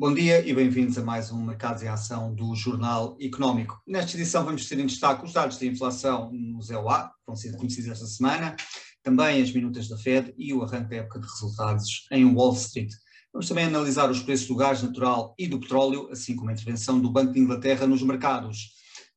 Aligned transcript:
Bom 0.00 0.14
dia 0.14 0.46
e 0.46 0.54
bem-vindos 0.54 0.96
a 0.96 1.02
mais 1.02 1.32
um 1.32 1.44
Mercados 1.44 1.82
em 1.82 1.88
Ação 1.88 2.32
do 2.32 2.54
Jornal 2.54 3.16
Económico. 3.20 3.82
Nesta 3.84 4.16
edição 4.16 4.44
vamos 4.44 4.68
ter 4.68 4.78
em 4.78 4.86
destaque 4.86 5.24
os 5.24 5.32
dados 5.32 5.58
de 5.58 5.66
inflação 5.66 6.30
no 6.32 6.62
ZEUA, 6.62 7.08
que 7.08 7.26
vão 7.26 7.34
ser 7.34 7.56
conhecidos 7.56 7.90
esta 7.90 8.06
semana, 8.06 8.54
também 9.02 9.42
as 9.42 9.50
minutas 9.50 9.88
da 9.88 9.98
Fed 9.98 10.32
e 10.38 10.54
o 10.54 10.62
arranque 10.62 10.90
da 10.90 10.96
época 10.98 11.18
de 11.18 11.26
resultados 11.26 12.06
em 12.12 12.24
Wall 12.24 12.54
Street. 12.54 12.92
Vamos 13.32 13.48
também 13.48 13.64
analisar 13.64 14.08
os 14.08 14.22
preços 14.22 14.46
do 14.46 14.54
gás 14.54 14.80
natural 14.84 15.34
e 15.36 15.48
do 15.48 15.58
petróleo, 15.58 16.08
assim 16.12 16.36
como 16.36 16.50
a 16.50 16.52
intervenção 16.52 17.00
do 17.00 17.10
Banco 17.10 17.32
de 17.32 17.40
Inglaterra 17.40 17.84
nos 17.84 18.00
mercados. 18.00 18.68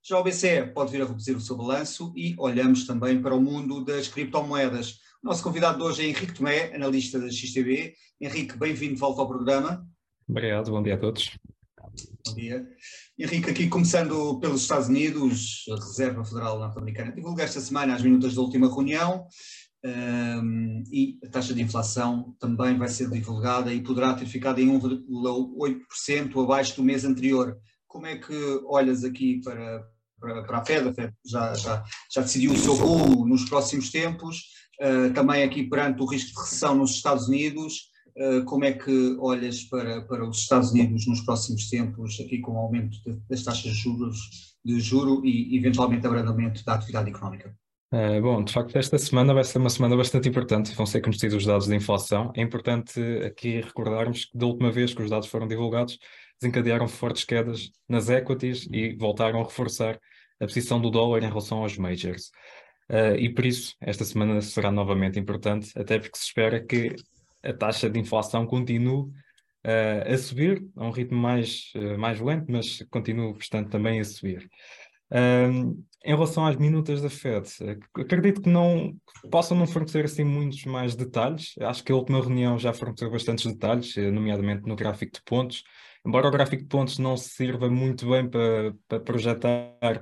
Já 0.03 0.17
o 0.17 0.23
BCE 0.23 0.73
pode 0.73 0.91
vir 0.91 1.03
a 1.03 1.05
reduzir 1.05 1.35
o 1.35 1.41
seu 1.41 1.55
balanço 1.55 2.11
e 2.15 2.33
olhamos 2.39 2.87
também 2.87 3.21
para 3.21 3.35
o 3.35 3.41
mundo 3.41 3.85
das 3.85 4.07
criptomoedas. 4.07 4.93
O 5.23 5.27
nosso 5.27 5.43
convidado 5.43 5.77
de 5.77 5.83
hoje 5.83 6.01
é 6.01 6.05
Henrique 6.07 6.33
Tomé, 6.33 6.75
analista 6.75 7.19
da 7.19 7.29
XTB. 7.29 7.93
Henrique, 8.19 8.57
bem-vindo 8.57 8.95
de 8.95 8.99
volta 8.99 9.21
ao 9.21 9.27
programa. 9.27 9.87
Obrigado, 10.31 10.71
bom 10.71 10.81
dia 10.81 10.95
a 10.95 10.97
todos. 10.97 11.37
Bom 12.25 12.33
dia. 12.33 12.65
Henrique, 13.19 13.49
aqui 13.49 13.67
começando 13.67 14.39
pelos 14.39 14.61
Estados 14.61 14.87
Unidos, 14.87 15.65
a 15.69 15.75
Reserva 15.75 16.23
Federal 16.23 16.57
Norte-Americana 16.57 17.11
divulga 17.11 17.43
esta 17.43 17.59
semana 17.59 17.93
as 17.93 18.01
minutas 18.01 18.33
da 18.33 18.41
última 18.41 18.73
reunião 18.73 19.27
um, 19.83 20.83
e 20.89 21.19
a 21.21 21.27
taxa 21.27 21.53
de 21.53 21.61
inflação 21.61 22.33
também 22.39 22.77
vai 22.77 22.87
ser 22.87 23.09
divulgada 23.09 23.73
e 23.73 23.83
poderá 23.83 24.13
ter 24.13 24.25
ficado 24.25 24.61
em 24.61 24.69
1,8% 24.79 26.41
abaixo 26.41 26.77
do 26.77 26.83
mês 26.83 27.03
anterior. 27.03 27.57
Como 27.85 28.05
é 28.05 28.15
que 28.15 28.33
olhas 28.67 29.03
aqui 29.03 29.41
para, 29.43 29.83
para, 30.17 30.43
para 30.43 30.57
a 30.59 30.65
Fed? 30.65 30.87
A 30.87 30.93
Fed 30.93 31.13
já, 31.25 31.53
já, 31.55 31.83
já 32.09 32.21
decidiu 32.21 32.53
o 32.53 32.57
seu 32.57 32.75
rumo 32.75 33.27
nos 33.27 33.49
próximos 33.49 33.91
tempos, 33.91 34.43
uh, 34.81 35.13
também 35.13 35.43
aqui 35.43 35.65
perante 35.67 36.01
o 36.01 36.05
risco 36.05 36.31
de 36.31 36.39
recessão 36.39 36.73
nos 36.73 36.91
Estados 36.91 37.27
Unidos. 37.27 37.90
Uh, 38.15 38.43
como 38.45 38.65
é 38.65 38.73
que 38.73 39.15
olhas 39.19 39.63
para, 39.63 40.01
para 40.01 40.27
os 40.27 40.39
Estados 40.39 40.71
Unidos 40.71 41.07
nos 41.07 41.21
próximos 41.21 41.69
tempos, 41.69 42.19
aqui 42.19 42.39
com 42.39 42.53
o 42.53 42.57
aumento 42.57 42.97
de, 43.05 43.17
das 43.29 43.43
taxas 43.43 43.63
de 43.63 43.73
juros, 43.73 44.57
de 44.63 44.79
juro 44.79 45.25
e 45.25 45.57
eventualmente 45.57 46.05
abrandamento 46.05 46.63
da 46.65 46.73
atividade 46.73 47.09
económica? 47.09 47.55
Uh, 47.93 48.21
bom, 48.21 48.41
de 48.41 48.53
facto, 48.53 48.77
esta 48.77 48.97
semana 48.97 49.33
vai 49.33 49.43
ser 49.43 49.57
uma 49.57 49.69
semana 49.69 49.97
bastante 49.97 50.29
importante. 50.29 50.73
Vão 50.75 50.85
ser 50.85 51.01
conhecidos 51.01 51.35
os 51.37 51.45
dados 51.45 51.67
de 51.67 51.75
inflação. 51.75 52.31
É 52.35 52.41
importante 52.41 53.01
aqui 53.25 53.59
recordarmos 53.59 54.25
que 54.25 54.37
da 54.37 54.45
última 54.45 54.71
vez 54.71 54.93
que 54.93 55.01
os 55.01 55.09
dados 55.09 55.27
foram 55.27 55.47
divulgados, 55.47 55.99
desencadearam 56.39 56.87
fortes 56.87 57.25
quedas 57.25 57.69
nas 57.89 58.09
equities 58.09 58.67
e 58.71 58.95
voltaram 58.95 59.41
a 59.41 59.43
reforçar 59.43 59.99
a 60.39 60.45
posição 60.45 60.81
do 60.81 60.89
dólar 60.89 61.23
em 61.23 61.27
relação 61.27 61.59
aos 61.59 61.77
majors. 61.77 62.31
Uh, 62.89 63.15
e 63.17 63.33
por 63.33 63.45
isso, 63.45 63.75
esta 63.79 64.03
semana 64.03 64.41
será 64.41 64.71
novamente 64.71 65.19
importante, 65.19 65.71
até 65.77 65.99
porque 65.99 66.17
se 66.17 66.25
espera 66.25 66.59
que 66.59 66.95
a 67.43 67.53
taxa 67.53 67.89
de 67.89 67.99
inflação 67.99 68.45
continue 68.45 69.09
uh, 69.65 70.13
a 70.13 70.17
subir, 70.17 70.65
a 70.75 70.85
um 70.85 70.91
ritmo 70.91 71.17
mais, 71.17 71.71
uh, 71.75 71.97
mais 71.97 72.19
lento, 72.19 72.51
mas 72.51 72.83
continue, 72.89 73.33
portanto, 73.33 73.69
também 73.69 73.99
a 73.99 74.03
subir. 74.03 74.49
Um, 75.11 75.83
em 76.03 76.15
relação 76.15 76.45
às 76.45 76.55
minutas 76.55 77.01
da 77.01 77.09
Fed, 77.09 77.47
acredito 77.95 78.41
que 78.41 78.49
não 78.49 78.95
possam 79.29 79.55
não 79.55 79.67
fornecer 79.67 80.05
assim 80.05 80.23
muitos 80.23 80.65
mais 80.65 80.95
detalhes. 80.95 81.53
Acho 81.59 81.83
que 81.83 81.91
a 81.91 81.95
última 81.95 82.19
reunião 82.19 82.57
já 82.57 82.73
forneceu 82.73 83.11
bastantes 83.11 83.45
detalhes, 83.45 83.95
eh, 83.97 84.09
nomeadamente 84.09 84.63
no 84.67 84.75
gráfico 84.75 85.13
de 85.13 85.21
pontos. 85.23 85.63
Embora 86.03 86.27
o 86.27 86.31
gráfico 86.31 86.63
de 86.63 86.67
pontos 86.69 86.97
não 86.97 87.15
sirva 87.15 87.69
muito 87.69 88.09
bem 88.09 88.27
para, 88.27 88.73
para 88.87 88.99
projetar 88.99 90.01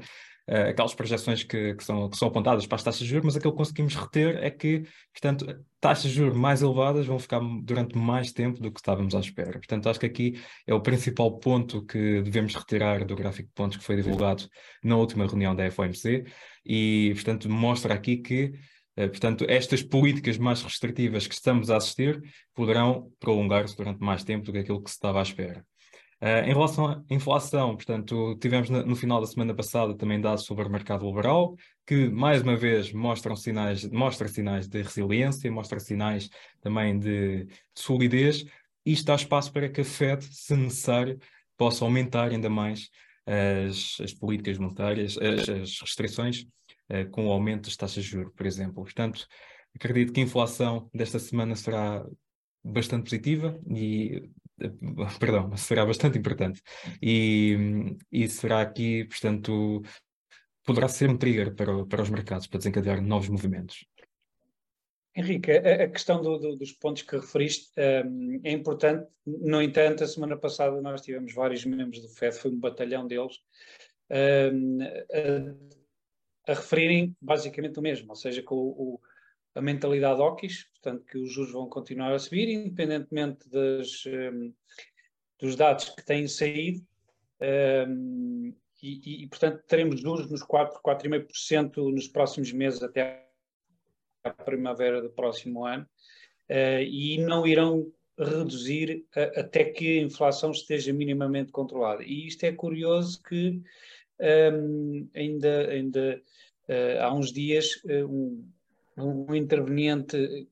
uh, 0.49 0.69
aquelas 0.69 0.93
projeções 0.93 1.43
que, 1.43 1.75
que, 1.75 1.83
são, 1.83 2.09
que 2.09 2.17
são 2.17 2.27
apontadas 2.27 2.65
para 2.65 2.75
as 2.75 2.83
taxas 2.83 3.01
de 3.01 3.07
juros, 3.07 3.25
mas 3.25 3.37
aquilo 3.37 3.53
que 3.53 3.57
conseguimos 3.57 3.95
reter 3.95 4.43
é 4.43 4.49
que, 4.49 4.83
portanto, 5.13 5.45
taxas 5.79 6.11
de 6.11 6.17
juros 6.17 6.37
mais 6.37 6.61
elevadas 6.61 7.05
vão 7.05 7.19
ficar 7.19 7.39
durante 7.63 7.97
mais 7.97 8.31
tempo 8.31 8.59
do 8.59 8.71
que 8.71 8.79
estávamos 8.79 9.15
à 9.15 9.19
espera. 9.19 9.53
Portanto, 9.53 9.87
acho 9.87 9.99
que 9.99 10.05
aqui 10.05 10.41
é 10.65 10.73
o 10.73 10.81
principal 10.81 11.37
ponto 11.39 11.85
que 11.85 12.21
devemos 12.21 12.55
retirar 12.55 13.05
do 13.05 13.15
gráfico 13.15 13.47
de 13.47 13.53
pontos 13.53 13.77
que 13.77 13.83
foi 13.83 13.95
divulgado 13.95 14.47
na 14.83 14.97
última 14.97 15.25
reunião 15.27 15.55
da 15.55 15.69
FOMC 15.69 16.25
e, 16.65 17.11
portanto, 17.13 17.49
mostra 17.49 17.93
aqui 17.93 18.17
que 18.17 18.53
eh, 18.99 19.07
Portanto, 19.07 19.45
estas 19.47 19.81
políticas 19.81 20.37
mais 20.37 20.61
restritivas 20.61 21.25
que 21.25 21.33
estamos 21.33 21.69
a 21.69 21.77
assistir 21.77 22.21
poderão 22.53 23.09
prolongar-se 23.17 23.77
durante 23.77 24.01
mais 24.01 24.25
tempo 24.25 24.45
do 24.45 24.51
que 24.51 24.57
aquilo 24.59 24.83
que 24.83 24.89
se 24.89 24.97
estava 24.97 25.19
à 25.19 25.21
espera. 25.21 25.65
Uh, 26.21 26.43
em 26.45 26.53
relação 26.53 26.85
à 26.85 27.03
inflação, 27.09 27.75
portanto, 27.75 28.37
tivemos 28.41 28.69
no, 28.69 28.93
final 28.93 29.21
da 29.21 29.27
semana 29.27 29.55
passada 29.55 29.95
também 29.95 30.19
dados 30.19 30.43
sobre 30.43 30.67
o 30.67 30.69
mercado 30.69 31.05
laboral, 31.05 31.55
que 31.87 32.09
mais 32.09 32.41
uma 32.41 32.57
vez 32.57 32.91
mostram 32.91 33.37
sinais, 33.37 33.85
mostra 33.89 34.27
sinais 34.27 34.67
de 34.67 34.81
resiliência, 34.81 35.49
mostra 35.49 35.79
sinais 35.79 36.29
também 36.59 36.99
de, 36.99 37.45
de 37.45 37.53
solidez, 37.73 38.43
e 38.85 38.91
está 38.91 39.15
espaço 39.15 39.51
para 39.53 39.69
que 39.69 39.79
a 39.79 39.85
Fed, 39.85 40.25
se 40.25 40.55
necessário, 40.57 41.17
possa 41.57 41.85
aumentar 41.85 42.31
ainda 42.31 42.49
mais 42.49 42.89
as, 43.25 43.97
as 44.01 44.13
políticas 44.13 44.57
monetárias, 44.57 45.17
as, 45.17 45.47
as 45.47 45.79
restrições, 45.79 46.41
uh, 46.89 47.09
com 47.11 47.27
o 47.27 47.31
aumento 47.31 47.65
das 47.65 47.77
taxas 47.77 48.03
de 48.03 48.09
juros, 48.09 48.33
por 48.35 48.45
exemplo. 48.45 48.83
Portanto, 48.83 49.25
acredito 49.73 50.11
que 50.11 50.19
a 50.19 50.23
inflação 50.23 50.89
desta 50.93 51.17
semana 51.17 51.55
será 51.55 52.05
bastante 52.61 53.03
positiva 53.03 53.57
e 53.69 54.29
perdão, 55.19 55.55
será 55.57 55.85
bastante 55.85 56.17
importante. 56.17 56.61
E, 57.01 57.95
e 58.11 58.27
será 58.27 58.61
aqui, 58.61 59.05
portanto, 59.05 59.81
poderá 60.65 60.87
ser 60.87 61.09
um 61.09 61.17
trigger 61.17 61.55
para, 61.55 61.85
para 61.85 62.01
os 62.01 62.09
mercados, 62.09 62.47
para 62.47 62.57
desencadear 62.57 63.01
novos 63.01 63.29
movimentos. 63.29 63.85
Henrique, 65.15 65.51
a, 65.51 65.83
a 65.83 65.87
questão 65.87 66.21
do, 66.21 66.37
do, 66.37 66.55
dos 66.55 66.71
pontos 66.71 67.01
que 67.01 67.15
referiste 67.15 67.71
um, 68.05 68.39
é 68.43 68.51
importante. 68.51 69.09
No 69.25 69.61
entanto, 69.61 70.03
a 70.03 70.07
semana 70.07 70.37
passada 70.37 70.79
nós 70.81 71.01
tivemos 71.01 71.33
vários 71.33 71.65
membros 71.65 72.01
do 72.01 72.09
FED, 72.09 72.35
foi 72.37 72.51
um 72.51 72.59
batalhão 72.59 73.07
deles, 73.07 73.37
um, 74.09 74.79
a, 74.81 76.51
a, 76.51 76.53
referirem 76.53 77.15
basicamente 77.21 77.79
o 77.79 77.81
mesmo, 77.81 78.09
ou 78.09 78.15
seja, 78.15 78.41
que 78.41 78.53
o, 78.53 78.57
o 78.57 78.99
a 79.55 79.61
mentalidade 79.61 80.21
OKIS, 80.21 80.65
portanto, 80.71 81.05
que 81.05 81.17
os 81.17 81.31
juros 81.31 81.51
vão 81.51 81.67
continuar 81.67 82.13
a 82.13 82.19
subir, 82.19 82.49
independentemente 82.49 83.49
das, 83.49 84.05
um, 84.05 84.53
dos 85.39 85.55
dados 85.55 85.89
que 85.89 86.05
têm 86.05 86.27
saído. 86.27 86.81
Um, 87.41 88.53
e, 88.81 89.23
e, 89.23 89.27
portanto, 89.27 89.63
teremos 89.67 89.99
juros 89.99 90.29
nos 90.29 90.43
4, 90.43 90.79
4,5% 90.81 91.91
nos 91.91 92.07
próximos 92.07 92.51
meses 92.51 92.81
até 92.81 93.27
a 94.23 94.29
primavera 94.29 95.01
do 95.01 95.09
próximo 95.09 95.65
ano, 95.65 95.85
uh, 96.49 96.81
e 96.81 97.17
não 97.17 97.45
irão 97.45 97.91
reduzir 98.17 99.05
a, 99.15 99.41
até 99.41 99.65
que 99.65 99.99
a 99.99 100.03
inflação 100.03 100.51
esteja 100.51 100.93
minimamente 100.93 101.51
controlada. 101.51 102.03
E 102.03 102.27
isto 102.27 102.43
é 102.43 102.51
curioso 102.51 103.21
que 103.23 103.61
um, 104.19 105.09
ainda, 105.15 105.69
ainda 105.69 106.21
uh, 106.67 107.01
há 107.01 107.13
uns 107.13 107.31
dias 107.31 107.81
uh, 107.85 108.05
um, 108.05 108.49
um 109.05 109.35
interveniente, 109.35 110.47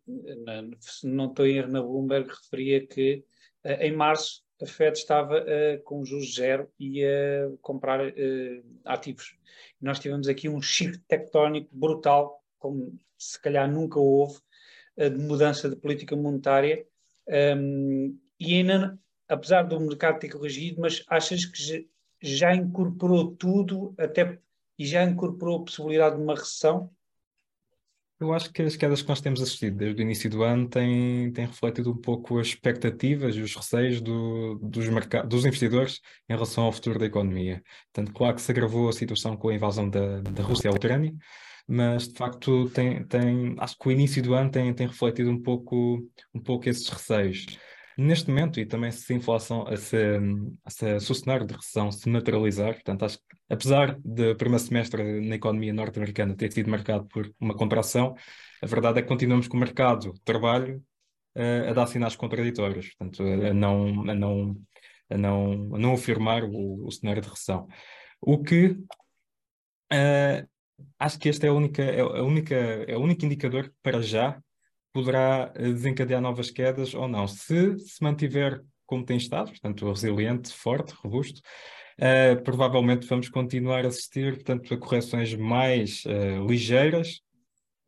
se 0.80 1.08
não 1.08 1.28
estou 1.30 1.46
em 1.46 1.58
erro 1.58 1.72
na 1.72 1.82
Bloomberg, 1.82 2.30
referia 2.30 2.86
que 2.86 3.24
eh, 3.64 3.88
em 3.88 3.96
março 3.96 4.44
a 4.62 4.66
Fed 4.66 4.98
estava 4.98 5.40
uh, 5.40 5.84
com 5.84 6.04
juros 6.04 6.34
zero 6.34 6.72
e 6.80 7.04
a 7.06 7.50
comprar 7.62 8.00
uh, 8.08 8.64
ativos. 8.86 9.38
nós 9.80 10.00
tivemos 10.00 10.28
aqui 10.28 10.50
um 10.50 10.62
shift 10.62 11.00
tectónico 11.08 11.70
brutal, 11.72 12.44
como 12.58 13.00
se 13.18 13.40
calhar 13.40 13.72
nunca 13.72 14.00
houve, 14.00 14.40
uh, 14.98 15.10
de 15.10 15.18
mudança 15.20 15.70
de 15.70 15.76
política 15.76 16.16
monetária. 16.16 16.86
Um, 17.28 18.18
e 18.40 18.56
ainda, 18.56 18.98
apesar 19.28 19.64
do 19.64 19.80
mercado 19.80 20.20
ter 20.20 20.30
corrigido, 20.30 20.82
mas 20.82 21.04
achas 21.08 21.46
que 21.46 21.88
já 22.22 22.56
incorporou 22.56 23.36
tudo 23.36 23.94
até 23.98 24.40
e 24.78 24.86
já 24.86 25.04
incorporou 25.04 25.58
a 25.62 25.66
possibilidade 25.66 26.16
de 26.16 26.22
uma 26.22 26.36
recessão? 26.36 26.90
Eu 28.20 28.34
acho 28.34 28.52
que 28.52 28.64
as 28.64 28.76
quedas 28.76 29.04
que 29.04 29.10
nós 29.10 29.22
temos 29.22 29.40
assistido 29.42 29.78
desde 29.78 30.02
o 30.02 30.04
início 30.04 30.28
do 30.28 30.42
ano 30.42 30.68
têm, 30.68 31.32
têm 31.32 31.46
refletido 31.46 31.92
um 31.92 31.98
pouco 31.98 32.40
as 32.40 32.48
expectativas 32.48 33.36
e 33.36 33.42
os 33.42 33.56
receios 33.56 34.02
do, 34.02 34.56
dos, 34.56 34.86
dos 35.28 35.46
investidores 35.46 36.02
em 36.28 36.34
relação 36.34 36.64
ao 36.64 36.72
futuro 36.72 36.98
da 36.98 37.06
economia. 37.06 37.62
Portanto, 37.94 38.16
claro 38.18 38.36
que 38.36 38.42
se 38.42 38.52
agravou 38.52 38.90
a 38.90 38.94
situação 38.94 39.38
com 39.38 39.50
a 39.50 39.54
invasão 39.54 39.88
da, 39.88 40.22
da 40.22 40.42
Rússia 40.42 40.72
à 40.72 40.74
Ucrânia, 40.74 41.14
mas 41.68 42.08
de 42.08 42.16
facto 42.16 42.68
tem, 42.70 43.06
tem, 43.06 43.56
acho 43.60 43.78
que 43.78 43.88
o 43.88 43.92
início 43.92 44.24
do 44.24 44.34
ano 44.34 44.50
tem, 44.50 44.74
tem 44.74 44.88
refletido 44.88 45.30
um 45.30 45.40
pouco, 45.40 46.00
um 46.34 46.42
pouco 46.42 46.68
esses 46.68 46.90
receios. 46.90 47.46
Neste 47.98 48.30
momento, 48.30 48.60
e 48.60 48.66
também 48.66 48.92
se 48.92 49.12
a 49.12 49.16
inflação, 49.16 49.66
se, 49.76 50.20
se, 50.68 51.12
o 51.12 51.16
cenário 51.16 51.48
de 51.48 51.56
recessão 51.56 51.92
se 51.92 52.08
naturalizar, 52.08 52.76
portanto, 52.76 53.04
acho 53.06 53.18
que 53.18 53.24
apesar 53.50 53.98
do 54.06 54.36
primeiro 54.36 54.64
semestre 54.64 55.20
na 55.22 55.36
economia 55.36 55.74
norte-americana 55.74 56.36
ter 56.36 56.52
sido 56.52 56.70
marcado 56.70 57.06
por 57.08 57.34
uma 57.40 57.56
contração, 57.56 58.14
a 58.62 58.68
verdade 58.68 59.00
é 59.00 59.02
que 59.02 59.08
continuamos 59.08 59.48
com 59.48 59.58
o 59.58 59.60
mercado 59.60 60.14
de 60.14 60.22
trabalho 60.22 60.78
uh, 61.36 61.70
a 61.70 61.74
dar 61.74 61.88
sinais 61.88 62.16
contraditórios, 62.16 62.94
portanto, 62.94 63.24
a 63.24 63.54
não, 63.54 64.10
a 64.10 64.14
não, 64.14 64.56
a 65.10 65.18
não, 65.18 65.76
a 65.76 65.80
não 65.80 65.94
afirmar 65.94 66.44
o, 66.44 66.86
o 66.86 66.92
cenário 66.92 67.24
de 67.24 67.30
recessão. 67.30 67.68
O 68.22 68.44
que 68.44 68.78
uh, 69.92 70.48
acho 71.00 71.18
que 71.18 71.30
este 71.30 71.48
é 71.48 71.50
a 71.50 71.54
única, 71.54 71.82
é 71.82 72.02
a 72.02 72.24
única, 72.24 72.56
é 72.56 72.96
o 72.96 73.02
único 73.02 73.26
indicador 73.26 73.74
para 73.82 74.04
já 74.04 74.40
poderá 74.98 75.52
eh, 75.54 75.72
desencadear 75.72 76.20
novas 76.20 76.50
quedas 76.50 76.96
ou 76.96 77.08
não. 77.08 77.28
Se 77.28 77.78
se 77.78 78.04
mantiver 78.04 78.64
como 78.88 79.06
tem 79.06 79.18
estado, 79.18 79.52
portanto, 79.52 79.88
resiliente, 79.88 80.52
forte, 80.52 80.94
robusto. 80.94 81.40
Uh, 82.00 82.42
provavelmente 82.44 83.08
vamos 83.08 83.28
continuar 83.28 83.84
a 83.84 83.90
assistir, 83.90 84.36
portanto, 84.36 84.74
a 84.74 84.78
correções 84.78 85.34
mais 85.36 86.04
uh, 86.06 86.48
ligeiras, 86.48 87.22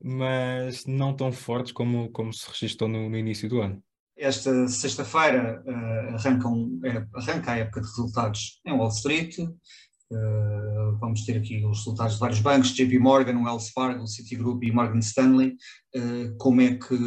mas 0.03 0.85
não 0.85 1.15
tão 1.15 1.31
fortes 1.31 1.71
como, 1.71 2.09
como 2.09 2.33
se 2.33 2.47
registrou 2.49 2.89
no, 2.89 3.09
no 3.09 3.17
início 3.17 3.47
do 3.47 3.61
ano. 3.61 3.81
Esta 4.17 4.67
sexta-feira 4.67 5.63
uh, 5.65 6.15
arranca, 6.15 6.47
um, 6.47 6.81
é, 6.83 7.07
arranca 7.13 7.53
a 7.53 7.57
época 7.57 7.81
de 7.81 7.87
resultados 7.87 8.59
em 8.65 8.73
Wall 8.73 8.89
Street. 8.89 9.37
Uh, 10.11 10.97
vamos 10.99 11.23
ter 11.23 11.37
aqui 11.37 11.63
os 11.63 11.79
resultados 11.79 12.15
de 12.15 12.19
vários 12.19 12.39
bancos, 12.39 12.73
JP 12.73 12.97
Morgan, 12.97 13.43
Wells 13.43 13.71
Fargo, 13.71 14.07
Citigroup 14.07 14.63
e 14.63 14.71
Morgan 14.71 14.99
Stanley. 14.99 15.55
Uh, 15.95 16.35
como 16.37 16.61
é 16.61 16.75
que, 16.75 16.97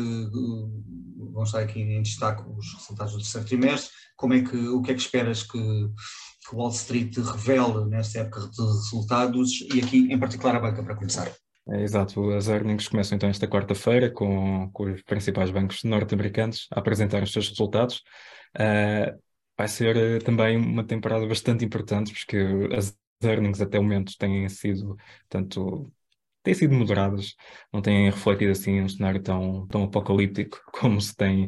vamos 1.33 1.49
estar 1.49 1.61
aqui 1.61 1.81
em 1.81 2.03
destaque 2.03 2.43
os 2.49 2.75
resultados 2.75 3.13
do 3.13 3.19
terceiro 3.19 3.47
trimestre, 3.47 3.91
como 4.17 4.35
é 4.35 4.43
que, 4.43 4.57
o 4.57 4.81
que 4.83 4.93
é 4.93 4.95
que 4.95 5.01
esperas 5.01 5.43
que, 5.43 5.59
que 5.59 6.55
Wall 6.55 6.71
Street 6.71 7.17
revele 7.17 7.87
nesta 7.89 8.21
época 8.21 8.41
de 8.41 8.63
resultados 8.63 9.61
e 9.75 9.81
aqui 9.81 10.13
em 10.13 10.19
particular 10.19 10.57
a 10.57 10.61
banca 10.61 10.83
para 10.83 10.95
começar? 10.95 11.33
É, 11.69 11.83
exato, 11.83 12.31
as 12.31 12.49
earnings 12.49 12.89
começam 12.89 13.17
então 13.17 13.29
esta 13.29 13.47
quarta-feira 13.47 14.11
com, 14.11 14.69
com, 14.73 14.93
os 14.93 15.03
principais 15.03 15.51
bancos 15.51 15.85
norte-americanos 15.85 16.67
a 16.73 16.81
apresentar 16.81 17.23
os 17.23 17.33
seus 17.33 17.49
resultados. 17.49 18.03
Uh, 18.57 19.19
vai 19.57 19.69
ser 19.69 19.97
uh, 19.97 20.25
também 20.25 20.57
uma 20.57 20.85
temporada 20.85 21.27
bastante 21.27 21.65
importante, 21.65 22.13
porque 22.13 22.39
as 22.75 22.97
earnings 23.23 23.61
até 23.61 23.79
o 23.79 23.83
momento 23.83 24.17
têm 24.19 24.49
sido 24.49 24.97
tanto 25.29 25.93
têm 26.43 26.55
sido 26.55 26.75
moderadas, 26.75 27.35
não 27.73 27.81
têm 27.81 28.11
refletido 28.11 28.53
assim 28.53 28.81
um 28.81 28.89
cenário 28.89 29.23
tão, 29.23 29.67
tão 29.69 29.85
apocalíptico 29.85 30.61
como 30.73 31.01
se 31.01 31.15
tem 31.17 31.47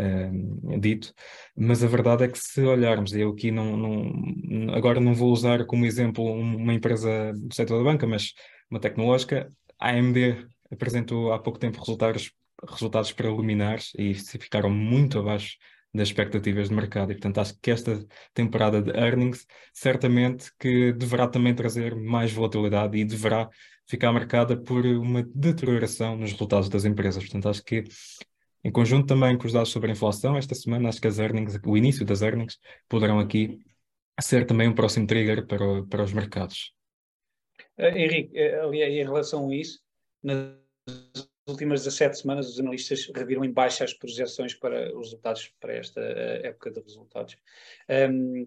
uh, 0.00 0.80
dito, 0.80 1.12
mas 1.56 1.84
a 1.84 1.86
verdade 1.86 2.24
é 2.24 2.28
que 2.28 2.38
se 2.38 2.62
olharmos, 2.62 3.12
eu 3.12 3.30
aqui 3.30 3.50
não, 3.50 3.76
não, 3.76 4.74
agora 4.74 5.00
não 5.00 5.14
vou 5.14 5.30
usar 5.32 5.66
como 5.66 5.84
exemplo 5.84 6.24
uma 6.24 6.74
empresa 6.74 7.32
do 7.34 7.54
setor 7.54 7.78
da 7.78 7.84
banca, 7.84 8.06
mas 8.06 8.32
uma 8.70 8.80
tecnológica, 8.80 9.48
a 9.78 9.90
AMD 9.90 10.46
apresentou 10.72 11.32
há 11.32 11.38
pouco 11.38 11.58
tempo 11.58 11.78
resultados, 11.78 12.32
resultados 12.68 13.12
preliminares 13.12 13.92
e 13.98 14.14
ficaram 14.14 14.70
muito 14.70 15.18
abaixo 15.18 15.56
das 15.92 16.08
expectativas 16.08 16.68
de 16.68 16.74
mercado. 16.74 17.12
E, 17.12 17.14
portanto, 17.14 17.38
acho 17.38 17.58
que 17.60 17.70
esta 17.70 18.04
temporada 18.32 18.80
de 18.80 18.90
earnings 18.90 19.46
certamente 19.72 20.50
que 20.58 20.92
deverá 20.92 21.26
também 21.26 21.54
trazer 21.54 21.94
mais 21.94 22.32
volatilidade 22.32 22.96
e 22.96 23.04
deverá 23.04 23.48
ficar 23.88 24.12
marcada 24.12 24.56
por 24.56 24.86
uma 24.86 25.22
deterioração 25.34 26.16
nos 26.16 26.32
resultados 26.32 26.68
das 26.68 26.84
empresas. 26.84 27.22
Portanto, 27.24 27.48
acho 27.48 27.64
que 27.64 27.84
em 28.62 28.70
conjunto 28.70 29.06
também 29.06 29.36
com 29.36 29.46
os 29.46 29.52
dados 29.52 29.70
sobre 29.70 29.90
a 29.90 29.92
inflação, 29.92 30.36
esta 30.36 30.54
semana 30.54 30.88
acho 30.88 31.00
que 31.00 31.08
as 31.08 31.18
earnings, 31.18 31.58
o 31.64 31.76
início 31.76 32.04
das 32.04 32.22
earnings, 32.22 32.58
poderão 32.88 33.18
aqui 33.18 33.58
ser 34.20 34.46
também 34.46 34.68
um 34.68 34.74
próximo 34.74 35.06
trigger 35.06 35.46
para, 35.46 35.82
para 35.86 36.04
os 36.04 36.12
mercados. 36.12 36.72
Uh, 37.78 37.96
Henrique, 37.96 38.38
uh, 38.38 38.68
aliás, 38.68 38.92
em 38.92 39.04
relação 39.04 39.48
a 39.48 39.54
isso, 39.54 39.80
nas 40.22 40.54
últimas 41.50 41.84
17 41.84 42.18
semanas 42.18 42.48
os 42.48 42.58
analistas 42.58 43.10
reviram 43.14 43.44
em 43.44 43.52
baixa 43.52 43.84
as 43.84 43.92
projeções 43.92 44.54
para 44.54 44.88
os 44.96 45.08
resultados 45.08 45.52
para 45.60 45.74
esta 45.74 46.00
uh, 46.00 46.46
época 46.46 46.70
de 46.70 46.80
resultados. 46.80 47.36
Um, 47.88 48.46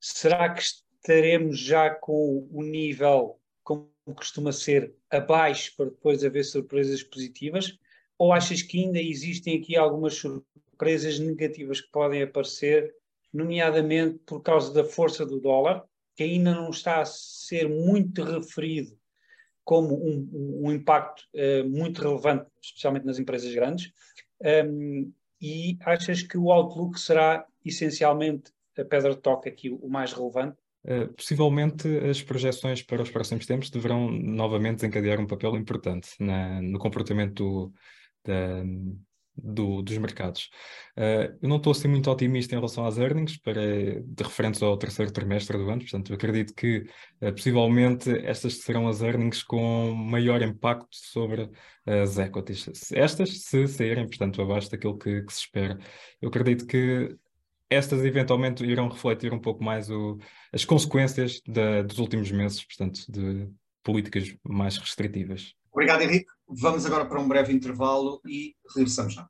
será 0.00 0.52
que 0.52 0.62
estaremos 0.62 1.58
já 1.58 1.90
com 1.90 2.48
o 2.50 2.62
nível, 2.62 3.40
como 3.62 3.90
costuma 4.14 4.52
ser, 4.52 4.94
abaixo 5.10 5.74
para 5.76 5.86
depois 5.86 6.24
haver 6.24 6.44
surpresas 6.44 7.02
positivas? 7.02 7.78
Ou 8.18 8.32
achas 8.32 8.62
que 8.62 8.78
ainda 8.78 9.00
existem 9.00 9.58
aqui 9.58 9.76
algumas 9.76 10.14
surpresas 10.14 11.18
negativas 11.18 11.80
que 11.80 11.90
podem 11.90 12.22
aparecer, 12.22 12.94
nomeadamente 13.32 14.18
por 14.26 14.42
causa 14.42 14.72
da 14.72 14.84
força 14.84 15.24
do 15.24 15.40
dólar, 15.40 15.84
que 16.14 16.22
ainda 16.22 16.54
não 16.54 16.70
está 16.70 17.00
a 17.00 17.04
ser 17.04 17.68
muito 17.68 18.22
referido 18.22 18.96
como 19.64 19.94
um, 19.94 20.60
um 20.64 20.72
impacto 20.72 21.24
uh, 21.34 21.68
muito 21.68 22.02
relevante, 22.02 22.46
especialmente 22.62 23.06
nas 23.06 23.18
empresas 23.18 23.52
grandes, 23.54 23.92
um, 24.66 25.12
e 25.40 25.76
achas 25.84 26.22
que 26.22 26.36
o 26.36 26.50
outlook 26.50 26.98
será 27.00 27.44
essencialmente 27.64 28.52
a 28.78 28.84
pedra 28.84 29.10
de 29.10 29.20
toque 29.20 29.48
aqui 29.48 29.70
o 29.70 29.88
mais 29.88 30.12
relevante? 30.12 30.56
Uh, 30.84 31.12
possivelmente 31.14 31.86
as 31.98 32.20
projeções 32.22 32.82
para 32.82 33.02
os 33.02 33.10
próximos 33.10 33.46
tempos 33.46 33.70
deverão 33.70 34.10
novamente 34.10 34.76
desencadear 34.76 35.20
um 35.20 35.26
papel 35.26 35.56
importante 35.56 36.10
na, 36.18 36.60
no 36.60 36.78
comportamento 36.78 37.34
do, 37.34 37.72
da, 38.24 38.64
do, 39.36 39.82
dos 39.82 39.96
mercados. 39.98 40.50
Uh, 40.96 41.36
eu 41.40 41.48
não 41.48 41.56
estou 41.56 41.70
assim 41.70 41.88
muito 41.88 42.10
otimista 42.10 42.54
em 42.54 42.58
relação 42.58 42.84
às 42.84 42.98
earnings 42.98 43.36
para, 43.38 44.00
de 44.00 44.22
referentes 44.22 44.62
ao 44.62 44.76
terceiro 44.76 45.12
trimestre 45.12 45.56
do 45.56 45.68
ano, 45.70 45.80
portanto, 45.80 46.12
acredito 46.12 46.54
que 46.54 46.86
uh, 47.20 47.32
possivelmente 47.32 48.10
estas 48.24 48.58
serão 48.58 48.88
as 48.88 49.00
earnings 49.02 49.42
com 49.42 49.92
maior 49.92 50.42
impacto 50.42 50.88
sobre 50.92 51.50
as 51.84 52.18
equities. 52.18 52.92
Estas, 52.92 53.42
se 53.42 53.66
saírem, 53.66 54.06
portanto, 54.06 54.40
abaixo 54.40 54.70
daquilo 54.70 54.96
que, 54.96 55.22
que 55.22 55.32
se 55.32 55.40
espera. 55.40 55.78
Eu 56.20 56.28
acredito 56.28 56.66
que 56.66 57.16
estas 57.68 58.04
eventualmente 58.04 58.64
irão 58.64 58.88
refletir 58.88 59.32
um 59.32 59.40
pouco 59.40 59.64
mais 59.64 59.90
o, 59.90 60.18
as 60.52 60.64
consequências 60.64 61.40
da, 61.46 61.82
dos 61.82 61.98
últimos 61.98 62.30
meses, 62.30 62.62
portanto, 62.64 63.00
de 63.10 63.48
políticas 63.82 64.34
mais 64.44 64.76
restritivas. 64.76 65.54
Obrigado, 65.72 66.02
Henrique. 66.02 66.30
Vamos 66.54 66.84
agora 66.84 67.06
para 67.06 67.18
um 67.18 67.26
breve 67.26 67.50
intervalo 67.50 68.20
e 68.26 68.54
regressamos 68.76 69.14
já. 69.14 69.26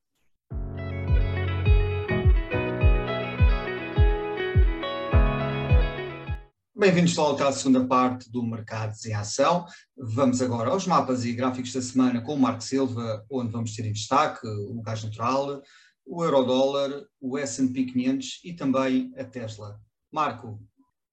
Bem-vindos 6.75 7.11
de 7.11 7.17
volta 7.17 7.47
à 7.47 7.53
segunda 7.53 7.87
parte 7.87 8.29
do 8.29 8.43
Mercados 8.43 9.07
em 9.07 9.15
Ação. 9.15 9.67
Vamos 9.97 10.43
agora 10.43 10.71
aos 10.71 10.85
mapas 10.85 11.25
e 11.25 11.33
gráficos 11.33 11.73
da 11.73 11.81
semana 11.81 12.21
com 12.21 12.35
o 12.35 12.41
Marco 12.41 12.65
Silva, 12.65 13.25
onde 13.31 13.53
vamos 13.53 13.73
ter 13.77 13.87
em 13.87 13.93
destaque 13.93 14.45
o 14.45 14.83
gás 14.83 15.05
natural, 15.05 15.63
o 16.05 16.25
eurodólar, 16.25 17.07
o 17.21 17.39
S&P 17.39 17.85
500 17.85 18.41
e 18.43 18.53
também 18.53 19.15
a 19.17 19.23
Tesla. 19.23 19.81
Marco, 20.11 20.61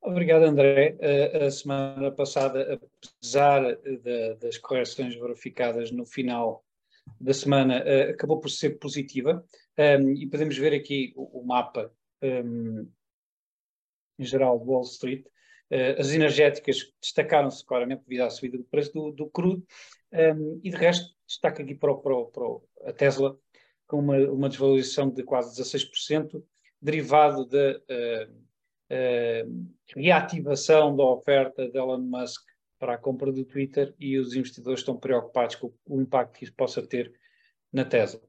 Obrigado, 0.01 0.43
André. 0.43 0.97
A 1.45 1.51
semana 1.51 2.11
passada, 2.11 2.73
apesar 2.73 3.75
de, 3.75 4.35
das 4.35 4.57
correções 4.57 5.13
verificadas 5.15 5.91
no 5.91 6.05
final 6.05 6.63
da 7.19 7.33
semana, 7.33 7.83
acabou 8.09 8.39
por 8.39 8.49
ser 8.49 8.79
positiva. 8.79 9.43
e 10.15 10.25
podemos 10.27 10.57
ver 10.57 10.73
aqui 10.73 11.13
o, 11.15 11.43
mapa 11.43 11.91
em 12.21 12.87
geral 14.19 14.57
Wall 14.57 14.83
Street. 14.83 15.25
as 15.97 16.13
energéticas 16.13 16.93
destacaram-se 17.01 17.65
claramente 17.65 18.03
devido 18.03 18.21
à 18.21 18.29
subida 18.29 18.57
do 18.57 18.63
preço 18.63 18.93
do, 18.93 19.11
do 19.11 19.29
crudo. 19.29 19.65
e 20.63 20.69
de 20.69 20.77
resto, 20.77 21.13
destaca 21.27 21.61
aqui 21.61 21.75
para, 21.75 21.93
para, 21.95 22.25
para 22.25 22.89
a 22.89 22.93
Tesla, 22.93 23.37
com 23.85 23.99
uma, 23.99 24.17
uma 24.31 24.47
desvalorização 24.47 25.09
de 25.09 25.23
quase 25.23 25.61
16%, 25.61 26.41
derivado 26.81 27.45
da. 27.45 27.73
De, 27.73 28.29
uh, 28.29 28.48
reativação 29.95 30.95
da 30.95 31.03
oferta 31.03 31.69
de 31.69 31.77
Elon 31.77 31.99
Musk 31.99 32.43
para 32.79 32.93
a 32.93 32.97
compra 32.97 33.31
do 33.31 33.45
Twitter 33.45 33.93
e 33.99 34.17
os 34.17 34.33
investidores 34.33 34.79
estão 34.79 34.97
preocupados 34.97 35.55
com 35.55 35.71
o 35.85 36.01
impacto 36.01 36.37
que 36.37 36.45
isso 36.45 36.53
possa 36.55 36.81
ter 36.81 37.13
na 37.71 37.85
Tesla. 37.85 38.21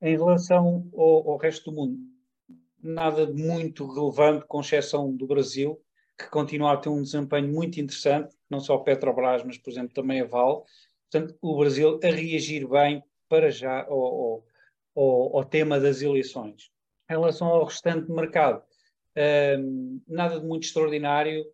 Em 0.00 0.16
relação 0.16 0.88
ao, 0.94 1.30
ao 1.30 1.36
resto 1.36 1.70
do 1.70 1.76
mundo, 1.76 1.98
nada 2.82 3.26
de 3.26 3.42
muito 3.42 3.86
relevante, 3.86 4.46
com 4.46 4.60
exceção 4.60 5.14
do 5.14 5.26
Brasil, 5.26 5.80
que 6.18 6.28
continua 6.30 6.72
a 6.72 6.76
ter 6.76 6.88
um 6.88 7.02
desempenho 7.02 7.48
muito 7.48 7.80
interessante, 7.80 8.34
não 8.48 8.60
só 8.60 8.74
a 8.74 8.82
Petrobras, 8.82 9.42
mas, 9.42 9.58
por 9.58 9.70
exemplo, 9.70 9.92
também 9.92 10.20
a 10.20 10.24
Val. 10.24 10.64
Portanto, 11.10 11.36
o 11.42 11.58
Brasil 11.58 12.00
a 12.02 12.06
reagir 12.06 12.66
bem 12.66 13.02
para 13.28 13.50
já 13.50 13.84
ao, 13.84 14.44
ao, 14.94 15.36
ao 15.36 15.44
tema 15.44 15.78
das 15.78 16.00
eleições. 16.00 16.70
Em 17.10 17.14
relação 17.14 17.48
ao 17.48 17.64
restante 17.64 18.10
mercado, 18.10 18.62
nada 20.06 20.40
de 20.40 20.46
muito 20.46 20.64
extraordinário, 20.64 21.44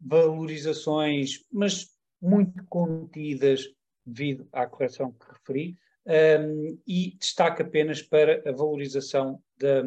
valorizações, 0.00 1.44
mas 1.52 1.88
muito 2.20 2.64
contidas 2.66 3.68
devido 4.04 4.48
à 4.52 4.66
correção 4.66 5.12
que 5.12 5.26
referi, 5.30 5.76
um, 6.06 6.78
e 6.86 7.16
destaca 7.18 7.62
apenas 7.62 8.00
para 8.00 8.42
a 8.48 8.52
valorização 8.52 9.42
da, 9.58 9.82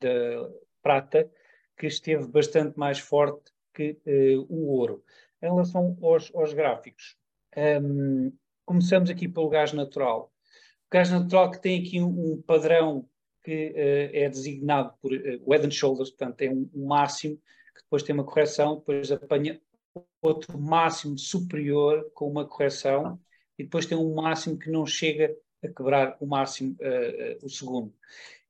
da, 0.00 0.50
prata, 0.82 1.30
que 1.76 1.86
esteve 1.86 2.26
bastante 2.26 2.78
mais 2.78 2.98
forte 2.98 3.52
que 3.74 3.98
uh, 4.06 4.46
o 4.48 4.68
ouro. 4.68 5.04
Em 5.42 5.46
relação 5.46 5.96
aos, 6.00 6.34
aos 6.34 6.52
gráficos, 6.52 7.16
começamos 8.64 9.10
aqui 9.10 9.28
pelo 9.28 9.48
gás 9.48 9.72
natural. 9.72 10.32
O 10.86 10.92
gás 10.92 11.10
natural 11.10 11.50
que 11.50 11.60
tem 11.60 11.80
aqui 11.80 12.00
um, 12.00 12.34
um 12.34 12.42
padrão 12.42 13.08
que 13.42 13.70
uh, 13.70 14.16
é 14.16 14.28
designado 14.28 14.94
por 15.00 15.12
uh, 15.12 15.50
head 15.50 15.66
and 15.66 15.70
shoulders, 15.70 16.10
portanto 16.10 16.36
tem 16.36 16.50
um, 16.50 16.70
um, 16.74 16.86
máximo 16.86 17.36
que 17.36 17.82
depois 17.82 18.02
tem 18.02 18.14
uma 18.14 18.24
correção, 18.24 18.76
depois 18.76 19.10
apanha 19.10 19.60
outro 20.22 20.58
máximo 20.58 21.18
superior 21.18 22.10
com 22.14 22.30
uma 22.30 22.46
correção 22.46 23.18
e 23.58 23.64
depois 23.64 23.86
tem 23.86 23.98
um 23.98 24.14
máximo 24.14 24.58
que 24.58 24.70
não 24.70 24.86
chega 24.86 25.34
a 25.62 25.68
quebrar 25.68 26.16
o 26.20 26.26
máximo, 26.26 26.76
uh, 26.80 27.44
o 27.44 27.48
segundo. 27.48 27.92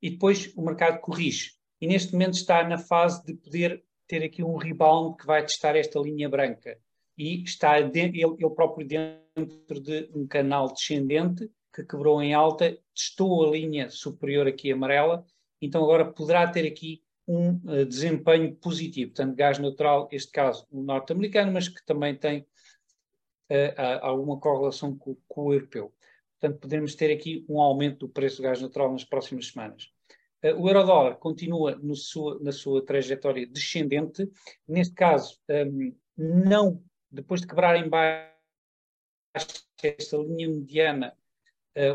e 0.00 0.11
depois 0.11 0.52
o 0.56 0.62
mercado 0.62 1.00
corrige. 1.00 1.52
E 1.80 1.87
neste 1.87 2.12
momento 2.12 2.34
está 2.34 2.66
na 2.66 2.78
fase 2.78 3.25
de 3.25 3.34
poder 3.34 3.82
ter 4.06 4.22
aqui 4.22 4.42
um 4.42 4.56
rebound 4.56 5.16
que 5.16 5.26
vai 5.26 5.42
testar 5.42 5.75
esta 5.75 5.99
linha 5.99 6.28
branca. 6.28 6.78
E 7.16 7.42
está 7.42 7.80
de, 7.80 8.00
ele, 8.00 8.22
ele 8.22 8.50
próprio 8.50 8.87
dentro 8.87 9.80
de 9.80 10.11
um 10.14 10.26
canal 10.26 10.72
descendente 10.72 11.50
que 11.72 11.84
quebrou 11.84 12.22
em 12.22 12.34
alta, 12.34 12.78
testou 12.94 13.46
a 13.46 13.50
linha 13.50 13.88
superior 13.88 14.46
aqui 14.46 14.70
amarela, 14.70 15.24
então 15.60 15.82
agora 15.82 16.04
poderá 16.04 16.46
ter 16.46 16.66
aqui 16.66 17.02
um 17.26 17.52
uh, 17.64 17.86
desempenho 17.86 18.54
positivo. 18.56 19.12
Portanto, 19.12 19.36
gás 19.36 19.58
natural, 19.58 20.08
este 20.10 20.32
caso 20.32 20.66
norte-americano, 20.70 21.52
mas 21.52 21.68
que 21.68 21.84
também 21.84 22.14
tem 22.14 22.40
uh, 22.40 24.00
alguma 24.00 24.38
correlação 24.38 24.96
com, 24.96 25.16
com, 25.28 25.46
o 25.46 25.54
europeu. 25.54 25.92
Portanto, 26.38 26.60
podemos 26.60 26.94
ter 26.94 27.12
aqui 27.12 27.44
um 27.48 27.60
aumento 27.60 28.00
do 28.00 28.08
preço 28.08 28.38
do 28.38 28.42
gás 28.42 28.60
natural 28.60 28.92
nas 28.92 29.04
próximas 29.04 29.48
semanas. 29.48 29.90
Uh, 30.44 30.60
o 30.60 30.68
euro-dólar 30.68 31.16
continua 31.16 31.80
sua, 31.94 32.38
na 32.40 32.52
sua 32.52 32.84
trajetória 32.84 33.46
descendente. 33.46 34.28
Neste 34.66 34.94
caso, 34.94 35.38
um, 35.48 35.94
não, 36.16 36.82
depois 37.10 37.40
de 37.40 37.46
quebrar 37.46 37.76
em 37.76 37.88
baixo 37.88 38.32
esta 39.82 40.16
linha 40.16 40.48
mediana, 40.48 41.16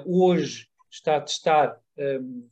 hoje 0.05 0.67
está 0.89 1.17
a 1.17 1.21
testar 1.21 1.79
um, 1.97 2.47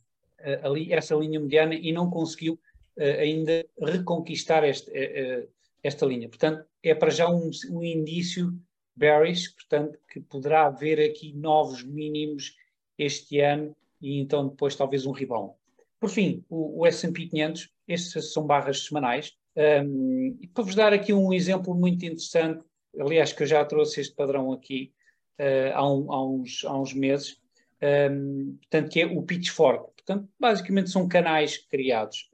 ali 0.62 0.92
essa 0.92 1.14
linha 1.14 1.40
mediana 1.40 1.74
e 1.74 1.92
não 1.92 2.10
conseguiu 2.10 2.54
uh, 2.96 3.20
ainda 3.20 3.66
reconquistar 3.80 4.64
este, 4.64 4.90
uh, 4.90 5.48
esta 5.82 6.06
linha. 6.06 6.28
Portanto, 6.28 6.64
é 6.82 6.94
para 6.94 7.10
já 7.10 7.28
um, 7.28 7.50
um 7.70 7.82
indício 7.82 8.52
bearish, 8.94 9.48
portanto, 9.48 9.98
que 10.08 10.20
poderá 10.20 10.66
haver 10.66 11.00
aqui 11.00 11.32
novos 11.32 11.82
mínimos 11.82 12.56
este 12.98 13.40
ano 13.40 13.76
e 14.00 14.18
então 14.18 14.48
depois 14.48 14.74
talvez 14.74 15.04
um 15.04 15.12
rebound. 15.12 15.52
Por 16.00 16.10
fim, 16.10 16.44
o, 16.48 16.80
o 16.80 16.86
S&P 16.86 17.26
500, 17.26 17.70
estas 17.88 18.32
são 18.32 18.46
barras 18.46 18.84
semanais. 18.84 19.34
Um, 19.56 20.36
e 20.40 20.46
para 20.46 20.64
vos 20.64 20.74
dar 20.74 20.92
aqui 20.92 21.12
um 21.12 21.32
exemplo 21.32 21.74
muito 21.74 22.04
interessante, 22.04 22.62
aliás 22.98 23.32
que 23.32 23.42
eu 23.42 23.46
já 23.46 23.64
trouxe 23.64 24.00
este 24.00 24.14
padrão 24.14 24.52
aqui 24.52 24.92
uh, 25.40 25.74
há, 25.74 25.92
um, 25.92 26.12
há, 26.12 26.26
uns, 26.26 26.64
há 26.64 26.78
uns 26.78 26.92
meses, 26.92 27.40
um, 28.10 28.56
portanto 28.60 28.90
que 28.90 29.00
é 29.00 29.06
o 29.06 29.22
Pitchfork. 29.22 29.92
Portanto, 29.96 30.28
basicamente 30.38 30.90
são 30.90 31.08
canais 31.08 31.56
criados 31.56 32.30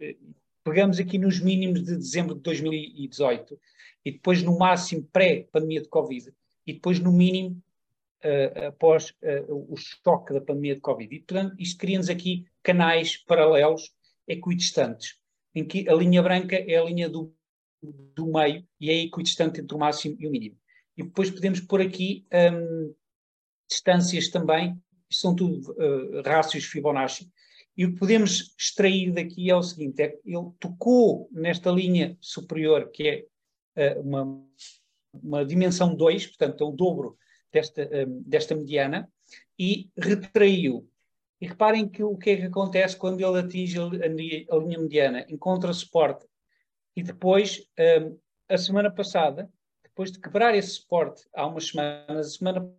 pegamos 0.64 0.98
aqui 0.98 1.18
nos 1.18 1.40
mínimos 1.40 1.84
de 1.84 1.96
dezembro 1.96 2.34
de 2.34 2.42
2018 2.42 3.58
e 4.04 4.12
depois 4.12 4.42
no 4.42 4.58
máximo 4.58 5.08
pré-pandemia 5.12 5.82
de 5.82 5.88
Covid 5.88 6.32
e 6.66 6.72
depois 6.72 6.98
no 7.00 7.12
mínimo 7.12 7.62
uh, 8.24 8.66
após 8.68 9.10
uh, 9.10 9.72
o 9.72 9.76
choque 9.76 10.32
da 10.32 10.40
pandemia 10.40 10.74
de 10.74 10.80
Covid. 10.80 11.14
E, 11.14 11.20
portanto, 11.20 11.56
isto 11.58 11.78
cria-nos 11.78 12.08
aqui 12.08 12.46
canais 12.62 13.16
paralelos 13.16 13.92
equidistantes, 14.26 15.18
em 15.54 15.64
que 15.64 15.88
a 15.88 15.94
linha 15.94 16.22
branca 16.22 16.56
é 16.56 16.76
a 16.76 16.84
linha 16.84 17.08
do, 17.08 17.34
do 17.82 18.26
meio 18.26 18.64
e 18.80 18.90
é 18.90 19.02
equidistante 19.02 19.60
entre 19.60 19.74
o 19.74 19.78
máximo 19.78 20.16
e 20.18 20.26
o 20.26 20.30
mínimo. 20.30 20.56
E 20.96 21.02
depois 21.02 21.30
podemos 21.30 21.60
pôr 21.60 21.80
aqui 21.80 22.26
um, 22.52 22.94
distâncias 23.68 24.28
também, 24.28 24.76
isto 25.08 25.22
são 25.22 25.34
tudo 25.34 25.72
uh, 25.72 26.22
rácios 26.24 26.64
Fibonacci, 26.64 27.30
e 27.76 27.86
o 27.86 27.92
que 27.92 27.98
podemos 27.98 28.54
extrair 28.58 29.12
daqui 29.12 29.50
é 29.50 29.56
o 29.56 29.62
seguinte: 29.62 30.02
é 30.02 30.18
ele 30.24 30.50
tocou 30.60 31.28
nesta 31.32 31.70
linha 31.70 32.16
superior, 32.20 32.90
que 32.90 33.26
é 33.76 33.94
uh, 33.96 34.00
uma, 34.00 34.46
uma 35.14 35.44
dimensão 35.44 35.94
2, 35.94 36.26
portanto, 36.26 36.64
é 36.64 36.66
o 36.66 36.70
dobro 36.70 37.16
desta, 37.50 37.82
um, 37.82 38.22
desta 38.22 38.54
mediana, 38.54 39.10
e 39.58 39.90
retraiu. 39.96 40.88
E 41.40 41.46
reparem 41.46 41.88
que 41.88 42.04
o 42.04 42.16
que 42.16 42.30
é 42.30 42.36
que 42.36 42.42
acontece 42.44 42.96
quando 42.96 43.20
ele 43.20 43.40
atinge 43.40 43.78
a, 43.78 43.84
a 43.84 44.58
linha 44.58 44.78
mediana? 44.78 45.26
Encontra 45.28 45.72
suporte. 45.72 46.26
E 46.94 47.02
depois, 47.02 47.66
um, 48.00 48.18
a 48.48 48.58
semana 48.58 48.90
passada, 48.90 49.50
depois 49.92 50.10
de 50.10 50.18
quebrar 50.18 50.54
esse 50.54 50.70
suporte 50.70 51.28
há 51.34 51.46
umas 51.46 51.68
semanas, 51.68 52.26
a 52.26 52.30
semana 52.30 52.74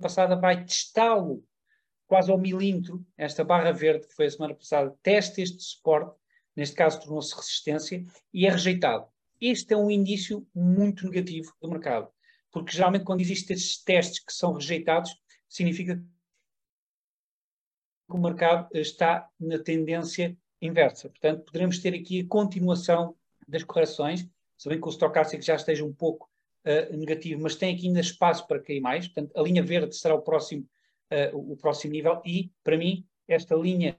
passada 0.00 0.34
vai 0.34 0.64
testá-lo 0.64 1.44
quase 2.06 2.30
ao 2.30 2.38
milímetro, 2.38 3.04
esta 3.18 3.44
barra 3.44 3.70
verde 3.70 4.06
que 4.06 4.14
foi 4.14 4.26
a 4.26 4.30
semana 4.30 4.54
passada, 4.54 4.96
testa 5.02 5.42
este 5.42 5.62
suporte, 5.62 6.16
neste 6.56 6.74
caso 6.74 7.00
tornou-se 7.00 7.36
resistência, 7.36 8.02
e 8.32 8.46
é 8.46 8.50
rejeitado. 8.50 9.06
Este 9.38 9.74
é 9.74 9.76
um 9.76 9.90
indício 9.90 10.46
muito 10.54 11.04
negativo 11.04 11.54
do 11.60 11.68
mercado, 11.68 12.10
porque 12.50 12.72
geralmente 12.72 13.04
quando 13.04 13.20
existem 13.20 13.54
estes 13.54 13.84
testes 13.84 14.20
que 14.20 14.32
são 14.32 14.54
rejeitados, 14.54 15.14
significa 15.46 15.96
que 18.10 18.16
o 18.16 18.18
mercado 18.18 18.68
está 18.74 19.28
na 19.38 19.58
tendência 19.58 20.36
inversa. 20.62 21.10
Portanto, 21.10 21.44
poderemos 21.44 21.78
ter 21.78 21.94
aqui 21.94 22.22
a 22.22 22.26
continuação 22.26 23.14
das 23.46 23.62
correções, 23.62 24.26
sabendo 24.56 24.80
que 24.80 24.88
o 24.88 24.92
stocástico 24.92 25.42
já 25.42 25.56
esteja 25.56 25.84
um 25.84 25.92
pouco 25.92 26.27
uh, 26.64 26.96
negativo, 26.96 27.42
mas 27.42 27.56
tem 27.56 27.74
aqui 27.74 27.86
ainda 27.86 28.00
espaço 28.00 28.46
para 28.46 28.60
cair 28.60 28.80
mais. 28.80 29.06
Portanto, 29.08 29.36
a 29.36 29.42
linha 29.42 29.62
verde 29.62 29.96
será 29.96 30.14
o 30.14 30.22
próximo 30.22 30.66
uh, 31.12 31.52
o 31.52 31.56
próximo 31.56 31.92
nível 31.92 32.20
e, 32.24 32.50
para 32.62 32.76
mim, 32.76 33.06
esta 33.26 33.54
linha 33.54 33.98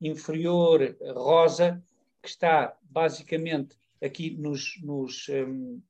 inferior 0.00 0.96
rosa, 1.14 1.82
que 2.22 2.28
está 2.28 2.76
basicamente 2.82 3.76
aqui 4.02 4.30
nos, 4.30 4.80
nos, 4.82 5.28
um, 5.28 5.80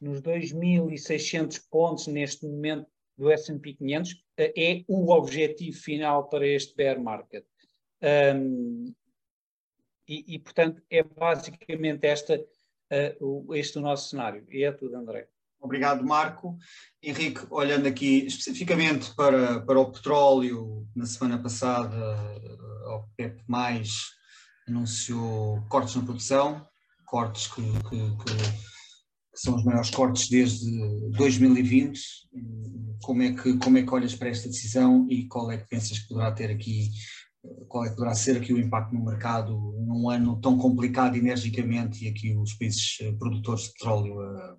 nos 0.00 0.20
2.600 0.22 1.62
pontos 1.70 2.06
neste 2.06 2.46
momento 2.46 2.86
do 3.16 3.30
S&P 3.30 3.74
500, 3.74 4.12
uh, 4.12 4.16
é 4.38 4.84
o 4.86 5.12
objetivo 5.12 5.76
final 5.76 6.28
para 6.28 6.46
este 6.46 6.74
bear 6.74 7.00
market. 7.00 7.44
Um, 8.02 8.94
e, 10.06 10.34
e, 10.34 10.38
portanto, 10.38 10.82
é 10.88 11.02
basicamente 11.02 12.06
esta, 12.06 12.42
este 12.90 13.78
o 13.78 13.82
nosso 13.82 14.10
cenário. 14.10 14.46
E 14.50 14.64
é 14.64 14.72
tudo, 14.72 14.96
André. 14.96 15.28
Obrigado, 15.60 16.04
Marco. 16.04 16.56
Henrique, 17.02 17.40
olhando 17.50 17.86
aqui 17.88 18.26
especificamente 18.26 19.14
para, 19.14 19.60
para 19.60 19.78
o 19.78 19.90
petróleo, 19.90 20.86
na 20.94 21.04
semana 21.04 21.42
passada 21.42 21.96
a 22.86 22.96
OPEP 22.96 23.42
mais 23.46 24.18
anunciou 24.68 25.62
cortes 25.68 25.96
na 25.96 26.02
produção, 26.02 26.66
cortes 27.06 27.46
que, 27.48 27.62
que, 27.62 27.90
que, 27.90 28.36
que, 29.32 29.40
são 29.40 29.56
os 29.56 29.64
maiores 29.64 29.90
cortes 29.90 30.28
desde 30.28 30.70
2020. 31.16 32.00
Como 33.02 33.22
é, 33.22 33.32
que, 33.32 33.56
como 33.58 33.78
é 33.78 33.82
que 33.82 33.94
olhas 33.94 34.14
para 34.14 34.28
esta 34.28 34.48
decisão 34.48 35.06
e 35.08 35.26
qual 35.26 35.50
é 35.50 35.58
que 35.58 35.68
pensas 35.68 35.98
que 35.98 36.08
poderá 36.08 36.32
ter 36.32 36.50
aqui, 36.50 36.90
qual 37.68 37.84
é 37.84 37.88
que 37.88 37.94
poderá 37.94 38.14
ser 38.14 38.36
aqui 38.36 38.52
o 38.52 38.58
impacto 38.58 38.94
no 38.94 39.04
mercado 39.04 39.52
num 39.86 40.08
ano 40.08 40.40
tão 40.40 40.56
complicado 40.56 41.16
energicamente 41.16 42.04
e 42.04 42.08
aqui 42.08 42.36
os 42.36 42.54
países 42.54 42.98
produtores 43.18 43.64
de 43.64 43.72
petróleo 43.72 44.20
a 44.20 44.56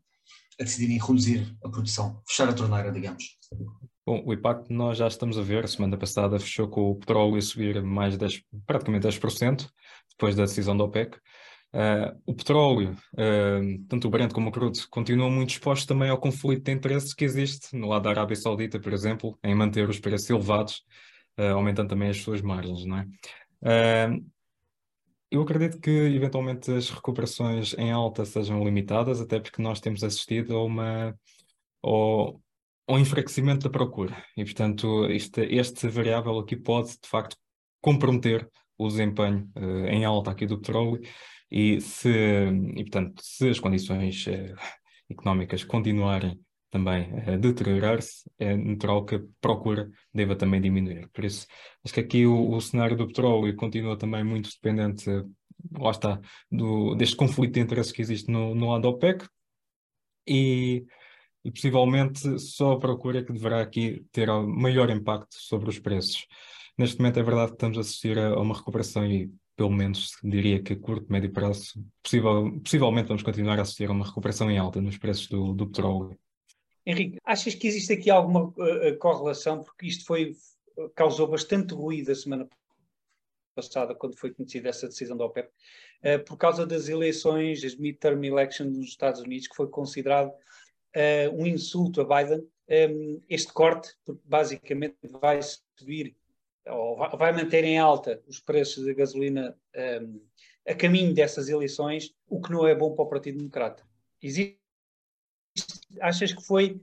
a 0.59 0.63
decidirem 0.63 0.99
reduzir 0.99 1.55
a 1.63 1.69
produção, 1.69 2.21
fechar 2.27 2.49
a 2.49 2.53
torneira, 2.53 2.91
digamos? 2.91 3.23
Bom, 4.05 4.21
o 4.25 4.33
impacto 4.33 4.73
nós 4.73 4.97
já 4.97 5.07
estamos 5.07 5.37
a 5.37 5.41
ver. 5.41 5.63
A 5.63 5.67
semana 5.67 5.97
passada 5.97 6.37
fechou 6.39 6.67
com 6.67 6.91
o 6.91 6.95
petróleo 6.95 7.37
a 7.37 7.41
subir 7.41 7.81
mais 7.81 8.17
10, 8.17 8.43
praticamente 8.65 9.07
10%, 9.07 9.69
depois 10.09 10.35
da 10.35 10.43
decisão 10.43 10.75
da 10.75 10.83
OPEC. 10.83 11.17
Uh, 11.71 12.19
o 12.25 12.33
petróleo, 12.33 12.97
uh, 13.13 13.85
tanto 13.87 14.07
o 14.07 14.11
Brent 14.11 14.33
como 14.33 14.49
o 14.49 14.51
crudo, 14.51 14.77
continuam 14.89 15.29
muito 15.29 15.51
expostos 15.51 15.85
também 15.85 16.09
ao 16.09 16.17
conflito 16.17 16.63
de 16.63 16.71
interesses 16.71 17.13
que 17.13 17.23
existe 17.23 17.75
no 17.77 17.87
lado 17.87 18.03
da 18.03 18.09
Arábia 18.09 18.35
Saudita, 18.35 18.79
por 18.79 18.91
exemplo, 18.91 19.37
em 19.43 19.53
manter 19.55 19.87
os 19.87 19.99
preços 19.99 20.29
elevados, 20.29 20.81
uh, 21.39 21.55
aumentando 21.55 21.89
também 21.89 22.09
as 22.09 22.17
suas 22.17 22.41
margens, 22.41 22.85
não 22.85 22.97
é? 22.97 23.07
Eu 25.31 25.43
acredito 25.43 25.79
que 25.79 25.91
eventualmente 25.91 26.71
as 26.71 26.89
recuperações 26.89 27.75
em 27.77 27.91
alta 27.91 28.25
sejam 28.25 28.63
limitadas, 28.63 29.21
até 29.21 29.39
porque 29.39 29.61
nós 29.61 29.79
temos 29.79 30.03
assistido 30.03 30.57
a 30.57 30.63
uma 30.63 31.15
ao, 31.83 32.41
ao 32.87 32.99
enfraquecimento 32.99 33.63
da 33.63 33.69
procura 33.69 34.23
e, 34.35 34.43
portanto, 34.43 35.05
este, 35.05 35.41
este 35.41 35.87
variável 35.87 36.39
aqui 36.39 36.55
pode 36.55 36.89
de 36.89 37.07
facto 37.07 37.37
comprometer 37.79 38.49
o 38.77 38.87
desempenho 38.87 39.49
uh, 39.55 39.85
em 39.87 40.03
alta 40.03 40.31
aqui 40.31 40.47
do 40.47 40.57
petróleo 40.57 40.99
e 41.51 41.79
se, 41.79 42.09
e, 42.75 42.83
portanto, 42.83 43.21
se 43.23 43.49
as 43.49 43.59
condições 43.59 44.25
uh, 44.25 44.55
económicas 45.09 45.63
continuarem 45.63 46.39
também 46.69 47.11
a 47.27 47.35
deteriorar-se, 47.37 48.29
é 48.37 48.55
natural 48.55 49.05
que 49.05 49.15
a 49.15 49.21
procura 49.41 49.89
deva 50.13 50.35
também 50.35 50.61
diminuir. 50.61 51.09
Por 51.09 51.25
isso, 51.25 51.47
acho 51.83 51.93
que 51.93 51.99
aqui 51.99 52.25
o, 52.25 52.51
o 52.51 52.61
cenário 52.61 52.95
do 52.95 53.07
petróleo 53.07 53.55
continua 53.55 53.97
também 53.97 54.23
muito 54.23 54.49
dependente, 54.49 55.09
lá 55.73 55.91
está, 55.91 56.19
do, 56.51 56.95
deste 56.95 57.15
conflito 57.15 57.53
de 57.53 57.59
interesses 57.59 57.91
que 57.91 58.01
existe 58.01 58.31
no, 58.31 58.53
no 58.55 58.71
lado 58.71 58.87
OPEC 58.87 59.27
e, 60.27 60.85
e 61.43 61.51
possivelmente 61.51 62.39
só 62.39 62.73
a 62.73 62.79
procura 62.79 63.23
que 63.23 63.33
deverá 63.33 63.61
aqui 63.61 64.05
ter 64.11 64.27
maior 64.27 64.89
impacto 64.89 65.35
sobre 65.35 65.69
os 65.69 65.79
preços. 65.79 66.27
Neste 66.77 66.97
momento 66.99 67.19
é 67.19 67.23
verdade 67.23 67.49
que 67.49 67.55
estamos 67.55 67.77
a 67.77 67.81
assistir 67.81 68.17
a, 68.17 68.29
a 68.29 68.39
uma 68.39 68.55
recuperação 68.55 69.05
e 69.05 69.31
pelo 69.55 69.71
menos 69.71 70.11
diria 70.23 70.63
que 70.63 70.71
a 70.71 70.79
curto, 70.79 71.11
médio 71.11 71.33
prazo, 71.33 71.73
possível, 72.01 72.57
possivelmente 72.63 73.09
vamos 73.09 73.23
continuar 73.23 73.59
a 73.59 73.63
assistir 73.63 73.89
a 73.89 73.91
uma 73.91 74.05
recuperação 74.05 74.49
em 74.49 74.57
alta 74.57 74.79
nos 74.79 74.97
preços 74.97 75.27
do, 75.27 75.53
do 75.53 75.67
petróleo. 75.67 76.17
Henrique, 76.89 77.17
achas 77.23 77.55
que 77.55 77.67
existe 77.67 77.93
aqui 77.93 78.09
alguma 78.09 78.45
uh, 78.45 78.97
correlação, 78.97 79.63
porque 79.63 79.85
isto 79.85 80.05
foi, 80.05 80.35
causou 80.95 81.27
bastante 81.27 81.73
ruído 81.73 82.11
a 82.11 82.15
semana 82.15 82.47
passada, 83.55 83.93
quando 83.93 84.17
foi 84.17 84.33
conhecida 84.33 84.69
essa 84.69 84.87
decisão 84.87 85.17
da 85.17 85.25
OPEP, 85.25 85.49
uh, 85.49 86.23
por 86.25 86.37
causa 86.37 86.65
das 86.65 86.89
eleições, 86.89 87.63
as 87.63 87.75
midterm 87.75 88.23
elections 88.23 88.75
nos 88.75 88.87
Estados 88.87 89.21
Unidos, 89.21 89.47
que 89.47 89.55
foi 89.55 89.67
considerado 89.67 90.29
uh, 90.29 91.33
um 91.33 91.45
insulto 91.45 92.01
a 92.01 92.23
Biden. 92.23 92.47
Um, 92.71 93.21
este 93.27 93.51
corte, 93.51 93.95
basicamente, 94.23 94.95
vai 95.03 95.39
subir 95.75 96.15
ou 96.67 96.95
vai 97.17 97.31
manter 97.31 97.63
em 97.63 97.79
alta 97.79 98.21
os 98.27 98.39
preços 98.39 98.85
da 98.85 98.93
gasolina 98.93 99.57
um, 100.03 100.21
a 100.67 100.75
caminho 100.75 101.13
dessas 101.13 101.49
eleições, 101.49 102.13
o 102.27 102.39
que 102.39 102.51
não 102.51 102.67
é 102.67 102.75
bom 102.75 102.93
para 102.93 103.03
o 103.03 103.09
Partido 103.09 103.39
Democrata. 103.39 103.83
Existe, 104.21 104.58
achas 106.01 106.33
que 106.33 106.45
foi 106.45 106.81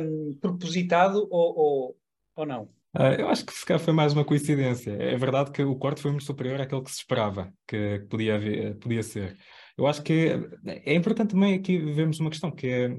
um, 0.00 0.36
propositado 0.40 1.26
ou, 1.30 1.58
ou, 1.58 1.96
ou 2.36 2.46
não? 2.46 2.64
Uh, 2.94 3.12
eu 3.18 3.28
acho 3.28 3.44
que 3.44 3.52
se 3.52 3.64
calhar 3.66 3.82
foi 3.82 3.92
mais 3.92 4.12
uma 4.12 4.24
coincidência. 4.24 4.90
É 4.92 5.16
verdade 5.16 5.50
que 5.50 5.62
o 5.62 5.76
corte 5.76 6.00
foi 6.00 6.10
muito 6.10 6.24
superior 6.24 6.60
àquele 6.60 6.82
que 6.82 6.90
se 6.90 6.98
esperava 6.98 7.52
que, 7.66 8.06
podia, 8.08 8.36
haver, 8.36 8.76
podia 8.78 9.02
ser. 9.02 9.36
Eu 9.76 9.86
acho 9.86 10.02
que 10.02 10.30
é 10.64 10.94
importante 10.94 11.32
também 11.32 11.54
aqui 11.54 11.78
vermos 11.78 12.18
uma 12.18 12.30
questão, 12.30 12.50
que 12.50 12.66
é 12.66 12.98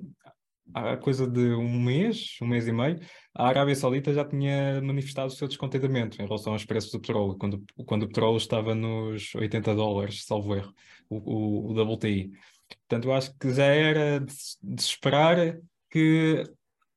há 0.73 0.97
coisa 0.97 1.27
de 1.27 1.53
um 1.53 1.79
mês, 1.79 2.37
um 2.41 2.47
mês 2.47 2.67
e 2.67 2.71
meio, 2.71 2.99
a 3.33 3.47
Arábia 3.47 3.75
Saudita 3.75 4.13
já 4.13 4.25
tinha 4.25 4.81
manifestado 4.81 5.27
o 5.27 5.35
seu 5.35 5.47
descontentamento 5.47 6.21
em 6.21 6.25
relação 6.25 6.53
aos 6.53 6.65
preços 6.65 6.91
do 6.91 6.99
petróleo, 6.99 7.37
quando, 7.37 7.63
quando 7.85 8.03
o 8.03 8.07
petróleo 8.07 8.37
estava 8.37 8.75
nos 8.75 9.33
80 9.35 9.75
dólares, 9.75 10.25
salvo 10.25 10.55
erro, 10.55 10.73
o, 11.09 11.17
o, 11.17 11.71
o 11.71 11.93
WTI. 11.93 12.31
Portanto, 12.87 13.05
eu 13.05 13.13
acho 13.13 13.37
que 13.37 13.53
já 13.53 13.65
era 13.65 14.19
de, 14.19 14.33
de 14.61 14.81
esperar 14.81 15.57
que 15.89 16.43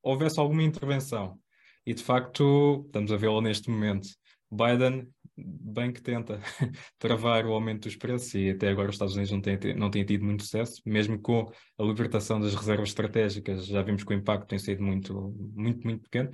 houvesse 0.02 0.38
alguma 0.40 0.62
intervenção. 0.62 1.38
E 1.86 1.94
de 1.94 2.02
facto, 2.02 2.84
estamos 2.86 3.12
a 3.12 3.16
vê-lo 3.16 3.40
neste 3.40 3.70
momento. 3.70 4.08
Biden 4.50 5.08
bem 5.36 5.92
que 5.92 6.02
tenta 6.02 6.40
travar 6.98 7.46
o 7.46 7.52
aumento 7.52 7.84
dos 7.84 7.96
preços 7.96 8.34
e 8.34 8.50
até 8.50 8.68
agora 8.68 8.88
os 8.88 8.94
Estados 8.94 9.14
Unidos 9.14 9.32
não 9.32 9.40
têm, 9.40 9.74
não 9.74 9.90
têm 9.90 10.04
tido 10.04 10.24
muito 10.24 10.42
sucesso, 10.42 10.82
mesmo 10.84 11.18
com 11.20 11.50
a 11.78 11.82
libertação 11.82 12.40
das 12.40 12.54
reservas 12.54 12.90
estratégicas, 12.90 13.66
já 13.66 13.82
vimos 13.82 14.04
que 14.04 14.12
o 14.12 14.16
impacto 14.16 14.48
tem 14.48 14.58
sido 14.58 14.82
muito, 14.82 15.34
muito, 15.54 15.82
muito 15.86 16.02
pequeno. 16.02 16.30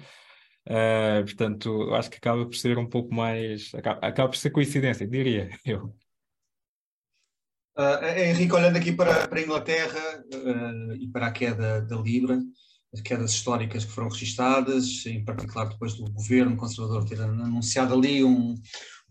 Uh, 0.69 1.23
portanto, 1.25 1.95
acho 1.95 2.11
que 2.11 2.16
acaba 2.16 2.45
por 2.45 2.57
ser 2.57 2.76
um 2.76 2.88
pouco 2.88 3.14
mais. 3.14 3.73
Acaba, 3.75 4.05
acaba 4.05 4.28
por 4.28 4.37
ser 4.37 4.50
coincidência, 4.50 5.07
diria 5.07 5.49
eu. 5.64 5.95
Uh, 7.78 8.18
Henrique, 8.18 8.54
olhando 8.54 8.78
aqui 8.78 8.90
para, 8.90 9.28
para 9.28 9.38
a 9.38 9.42
Inglaterra 9.42 10.25
uh, 10.33 10.95
e 10.95 11.09
para 11.09 11.26
a 11.26 11.30
queda 11.30 11.83
da 11.83 11.97
Libra, 11.97 12.40
as 12.90 13.02
quedas 13.02 13.33
históricas 13.33 13.85
que 13.85 13.92
foram 13.92 14.09
registadas, 14.09 15.04
em 15.04 15.23
particular 15.23 15.68
depois 15.68 15.92
do 15.92 16.11
governo 16.11 16.56
conservador 16.56 17.04
ter 17.06 17.21
anunciado 17.21 17.92
ali 17.92 18.25
um, 18.25 18.54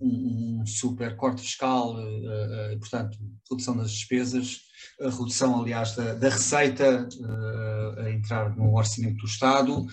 um, 0.02 0.62
um 0.62 0.66
super 0.66 1.16
corte 1.16 1.44
fiscal, 1.44 1.96
uh, 1.96 2.80
portanto, 2.80 3.20
redução 3.48 3.78
das 3.78 3.92
despesas, 3.92 4.62
a 5.00 5.12
redução, 5.12 5.62
aliás, 5.62 5.96
da, 5.96 6.16
da 6.16 6.30
receita 6.30 7.08
a 8.00 8.10
entrar 8.10 8.56
no 8.56 8.74
orçamento 8.74 9.18
do 9.18 9.28
Estado. 9.28 9.86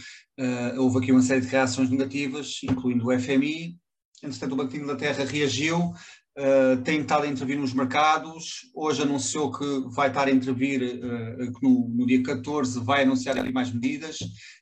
houve 0.78 0.98
aqui 0.98 1.12
uma 1.12 1.22
série 1.22 1.42
de 1.42 1.48
reações 1.48 1.90
negativas, 1.90 2.60
incluindo 2.64 3.06
o 3.06 3.20
FMI. 3.20 3.76
Entretanto, 4.22 4.52
o 4.52 4.56
Banco 4.56 4.70
de 4.70 4.78
Inglaterra 4.78 5.24
reagiu, 5.24 5.92
Uh, 6.34 6.82
tem 6.82 7.02
estado 7.02 7.24
a 7.24 7.28
intervir 7.28 7.58
nos 7.58 7.74
mercados. 7.74 8.70
Hoje 8.74 9.02
anunciou 9.02 9.52
que 9.52 9.64
vai 9.94 10.08
estar 10.08 10.28
a 10.28 10.30
intervir, 10.30 10.80
uh, 10.82 11.52
que 11.52 11.62
no, 11.62 11.88
no, 11.90 12.06
dia 12.06 12.22
14 12.22 12.80
vai 12.80 13.02
anunciar 13.02 13.36
ali 13.36 13.52
mais 13.52 13.70
medidas. 13.70 14.18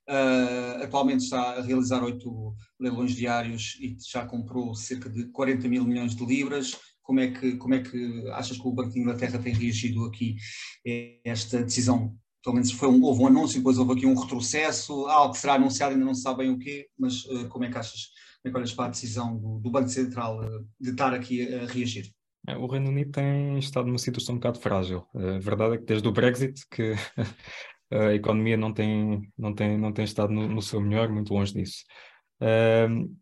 Uh, 0.08 0.82
atualmente 0.82 1.22
está 1.22 1.58
a 1.58 1.62
realizar 1.62 2.02
oito 2.02 2.56
leilões 2.78 3.12
diários 3.12 3.78
e 3.80 3.96
já 4.04 4.26
comprou 4.26 4.74
cerca 4.74 5.08
de 5.08 5.26
40 5.26 5.68
mil 5.68 5.84
milhões 5.84 6.16
de 6.16 6.26
libras. 6.26 6.76
Como 7.04 7.20
é 7.20 7.30
que, 7.30 7.56
como 7.56 7.74
é 7.74 7.80
que 7.80 8.28
achas 8.32 8.58
que 8.58 8.66
o 8.66 8.72
Banco 8.72 8.90
de 8.90 9.00
Inglaterra 9.00 9.38
tem 9.38 9.54
reagido 9.54 10.04
aqui 10.06 10.34
a 11.24 11.30
esta 11.30 11.62
decisão? 11.62 12.16
Pelo 12.42 12.54
menos 12.54 12.72
foi 12.72 12.88
um, 12.88 13.00
houve 13.02 13.22
um 13.22 13.26
anúncio, 13.28 13.58
depois 13.58 13.78
houve 13.78 13.92
aqui 13.92 14.06
um 14.06 14.18
retrocesso, 14.18 15.06
algo 15.06 15.34
que 15.34 15.38
será 15.38 15.54
anunciado, 15.54 15.92
ainda 15.92 16.04
não 16.04 16.14
se 16.14 16.22
sabe 16.22 16.38
bem 16.38 16.50
o 16.50 16.58
quê, 16.58 16.88
mas 16.98 17.22
como 17.48 17.64
é 17.64 17.70
que 17.70 17.78
achas 17.78 18.08
é 18.44 18.50
olhas 18.50 18.72
para 18.72 18.86
a 18.86 18.90
decisão 18.90 19.36
do, 19.36 19.58
do 19.58 19.70
Banco 19.70 19.88
Central 19.88 20.42
eh, 20.42 20.64
de 20.80 20.90
estar 20.90 21.12
aqui 21.12 21.54
a, 21.54 21.66
reagir? 21.66 22.10
É, 22.48 22.56
o 22.56 22.66
Reino 22.66 22.88
Unido 22.88 23.12
tem 23.12 23.58
estado 23.58 23.86
numa 23.86 23.98
situação 23.98 24.34
um 24.34 24.38
bocado 24.38 24.58
frágil. 24.58 25.06
A 25.14 25.38
verdade 25.38 25.74
é 25.74 25.78
que 25.78 25.84
desde 25.84 26.08
o 26.08 26.12
Brexit 26.12 26.66
que 26.70 26.94
a 27.92 28.14
economia 28.14 28.56
não 28.56 28.72
tem, 28.72 29.30
não 29.36 29.54
tem, 29.54 29.76
não 29.76 29.92
tem 29.92 30.04
estado 30.04 30.32
no, 30.32 30.48
no 30.48 30.62
seu 30.62 30.80
melhor, 30.80 31.08
muito 31.10 31.34
longe 31.34 31.52
disso. 31.52 31.84
Uh, 32.40 33.14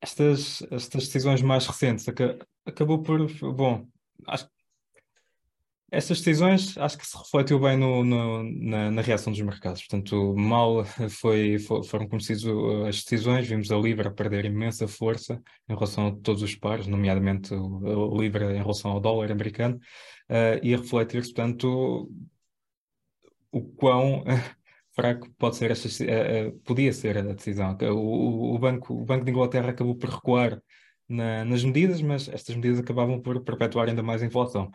estas, 0.00 0.62
estas 0.70 1.06
decisões 1.06 1.42
mais 1.42 1.66
recentes 1.66 2.06
acabou 2.66 3.02
por, 3.02 3.26
bom, 3.54 3.86
acho 4.26 4.46
que 4.46 4.53
essas 5.94 6.18
decisões 6.18 6.76
acho 6.76 6.98
que 6.98 7.06
se 7.06 7.16
refletiu 7.16 7.58
bem 7.58 7.76
no, 7.76 8.04
no, 8.04 8.42
na, 8.42 8.90
na, 8.90 9.02
reação 9.02 9.32
dos 9.32 9.40
mercados. 9.40 9.80
Portanto, 9.82 10.34
mal 10.36 10.84
foi, 11.08 11.58
foi, 11.58 11.82
foram 11.84 12.08
conhecidas 12.08 12.44
as 12.88 13.02
decisões, 13.02 13.46
vimos 13.46 13.70
a 13.70 13.76
Libra 13.76 14.10
perder 14.10 14.44
imensa 14.44 14.88
força 14.88 15.40
em 15.68 15.74
relação 15.74 16.08
a 16.08 16.16
todos 16.16 16.42
os 16.42 16.54
pares, 16.54 16.86
nomeadamente 16.86 17.54
a 17.54 18.18
Libra 18.18 18.52
em 18.52 18.60
relação 18.60 18.90
ao 18.90 19.00
dólar 19.00 19.30
americano, 19.32 19.76
uh, 20.30 20.58
e 20.62 20.74
a 20.74 20.78
refletir-se, 20.78 21.32
portanto, 21.32 22.10
o 23.52 23.62
quão 23.62 24.24
fraco 24.94 25.30
pode 25.38 25.56
ser 25.56 25.70
esta, 25.70 25.88
uh, 25.88 26.52
podia 26.60 26.92
ser 26.92 27.18
a 27.18 27.22
decisão. 27.22 27.76
O, 27.92 28.54
o, 28.54 28.58
banco, 28.58 28.94
o 28.94 29.04
Banco 29.04 29.24
de 29.24 29.30
Inglaterra 29.30 29.70
acabou 29.70 29.94
por 29.96 30.10
recuar 30.10 30.60
na, 31.08 31.44
nas 31.44 31.64
medidas, 31.64 32.00
mas 32.02 32.28
estas 32.28 32.54
medidas 32.56 32.80
acabavam 32.80 33.20
por 33.20 33.42
perpetuar 33.42 33.88
ainda 33.88 34.02
mais 34.02 34.22
a 34.22 34.26
inflação. 34.26 34.70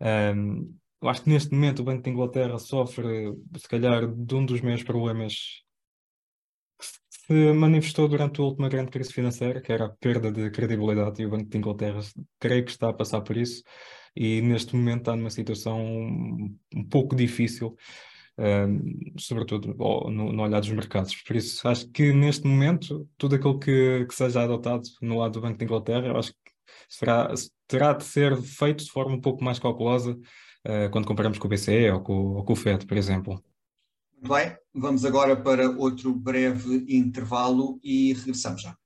Um, 0.00 0.78
eu 1.00 1.08
acho 1.08 1.22
que 1.22 1.30
neste 1.30 1.52
momento 1.52 1.80
o 1.80 1.84
Banco 1.84 2.02
de 2.02 2.10
Inglaterra 2.10 2.58
sofre, 2.58 3.32
se 3.56 3.68
calhar, 3.68 4.06
de 4.06 4.34
um 4.34 4.44
dos 4.44 4.60
maiores 4.60 4.84
problemas 4.84 5.62
que 6.78 6.86
se 7.26 7.52
manifestou 7.52 8.08
durante 8.08 8.40
a 8.40 8.44
última 8.44 8.68
grande 8.68 8.90
crise 8.90 9.12
financeira, 9.12 9.60
que 9.60 9.72
era 9.72 9.86
a 9.86 9.90
perda 9.90 10.32
de 10.32 10.50
credibilidade, 10.50 11.22
e 11.22 11.26
o 11.26 11.30
Banco 11.30 11.48
de 11.48 11.58
Inglaterra 11.58 12.00
creio 12.38 12.64
que 12.64 12.70
está 12.70 12.88
a 12.88 12.92
passar 12.92 13.20
por 13.20 13.36
isso, 13.36 13.62
e 14.16 14.40
neste 14.42 14.74
momento 14.74 15.00
está 15.00 15.16
numa 15.16 15.30
situação 15.30 15.80
um 16.74 16.84
pouco 16.90 17.14
difícil, 17.14 17.76
um, 18.38 19.18
sobretudo 19.18 19.74
no, 19.74 20.32
no, 20.32 20.42
olhar 20.42 20.60
dos 20.60 20.70
mercados. 20.70 21.14
Por 21.22 21.36
isso, 21.36 21.66
acho 21.68 21.88
que 21.90 22.12
neste 22.12 22.46
momento, 22.46 23.08
tudo 23.16 23.36
aquilo 23.36 23.58
que, 23.58 24.06
que 24.06 24.14
seja 24.14 24.42
adotado 24.42 24.82
no 25.00 25.18
lado 25.18 25.32
do 25.34 25.40
Banco 25.40 25.58
de 25.58 25.64
Inglaterra, 25.64 26.06
eu 26.06 26.16
acho 26.16 26.32
será, 26.88 27.32
terá 27.66 27.92
de 27.92 28.04
ser 28.04 28.36
feito 28.42 28.84
de 28.84 28.90
forma 28.90 29.14
um 29.14 29.20
pouco 29.20 29.42
mais 29.42 29.58
calculosa 29.58 30.12
uh, 30.12 30.90
quando 30.90 31.06
comparamos 31.06 31.38
com 31.38 31.46
o 31.46 31.50
BCE 31.50 31.90
ou 31.90 32.00
com, 32.00 32.34
ou 32.34 32.44
com 32.44 32.52
o 32.52 32.56
FED, 32.56 32.86
por 32.86 32.96
exemplo. 32.96 33.42
Muito 34.12 34.34
bem, 34.34 34.56
vamos 34.74 35.04
agora 35.04 35.36
para 35.36 35.70
outro 35.70 36.12
breve 36.12 36.84
intervalo 36.88 37.78
e 37.82 38.12
regressamos 38.14 38.62
já. 38.62 38.76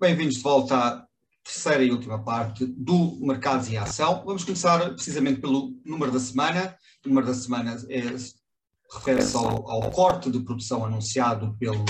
Bem-vindos 0.00 0.36
de 0.36 0.42
volta 0.42 0.76
à 0.78 1.08
terceira 1.42 1.82
e 1.82 1.90
última 1.90 2.22
parte 2.22 2.64
do 2.64 3.18
Mercados 3.20 3.68
em 3.68 3.76
Ação. 3.76 4.22
Vamos 4.24 4.44
começar 4.44 4.78
precisamente 4.90 5.40
pelo 5.40 5.74
número 5.84 6.12
da 6.12 6.20
semana. 6.20 6.76
O 7.04 7.08
número 7.08 7.26
da 7.26 7.34
semana 7.34 7.76
é 7.88 8.00
refere-se 8.90 9.36
ao, 9.36 9.70
ao, 9.70 9.90
corte 9.90 10.30
de 10.30 10.40
produção 10.40 10.84
anunciado 10.84 11.54
pelo, 11.58 11.84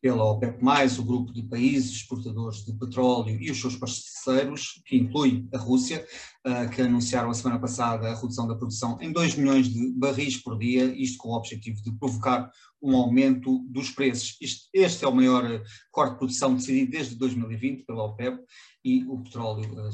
pela 0.00 0.24
OPEP+, 0.24 0.58
o 0.98 1.04
grupo 1.04 1.32
de 1.32 1.42
países 1.42 1.92
exportadores 1.92 2.64
de 2.64 2.72
petróleo 2.74 3.40
e 3.40 3.50
os 3.50 3.60
seus 3.60 3.76
parceiros, 3.76 4.82
que 4.84 4.96
inclui 4.96 5.48
a 5.54 5.58
Rússia, 5.58 6.06
uh, 6.46 6.68
que 6.70 6.82
anunciaram 6.82 7.30
a 7.30 7.34
semana 7.34 7.58
passada 7.58 8.08
a 8.08 8.14
redução 8.14 8.46
da 8.46 8.54
produção 8.54 8.98
em 9.00 9.10
2 9.10 9.36
milhões 9.36 9.68
de 9.68 9.92
barris 9.92 10.36
por 10.36 10.58
dia, 10.58 10.84
isto 10.94 11.18
com 11.18 11.30
o 11.30 11.36
objetivo 11.36 11.82
de 11.82 11.92
provocar 11.92 12.50
um 12.82 12.96
aumento 12.96 13.60
dos 13.68 13.90
preços. 13.90 14.36
Este, 14.40 14.68
este 14.74 15.04
é 15.04 15.08
o 15.08 15.14
maior 15.14 15.62
corte 15.90 16.12
de 16.12 16.18
produção 16.18 16.54
decidido 16.54 16.90
desde 16.90 17.14
2020 17.14 17.84
pela 17.84 18.04
OPEP 18.04 18.38
e 18.84 19.04
o 19.04 19.22
petróleo 19.22 19.72
uh, 19.72 19.90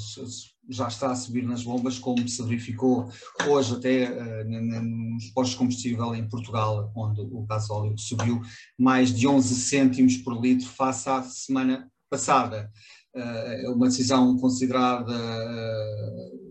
já 0.69 0.87
está 0.87 1.11
a 1.11 1.15
subir 1.15 1.43
nas 1.43 1.63
bombas, 1.63 1.97
como 1.97 2.27
se 2.27 2.41
verificou 2.43 3.09
hoje 3.47 3.73
até 3.73 4.09
uh, 4.11 4.83
nos 4.83 5.25
postos 5.31 5.51
de 5.51 5.57
combustível 5.57 6.15
em 6.15 6.27
Portugal, 6.27 6.91
onde 6.95 7.21
o 7.21 7.41
gasóleo 7.41 7.97
subiu 7.97 8.41
mais 8.77 9.13
de 9.13 9.27
11 9.27 9.55
cêntimos 9.55 10.17
por 10.17 10.39
litro 10.39 10.67
face 10.67 11.09
à 11.09 11.23
semana 11.23 11.91
passada. 12.09 12.71
Uh, 13.15 13.19
é 13.19 13.69
uma 13.69 13.87
decisão 13.87 14.37
considerada 14.37 15.11
uh, 15.11 16.49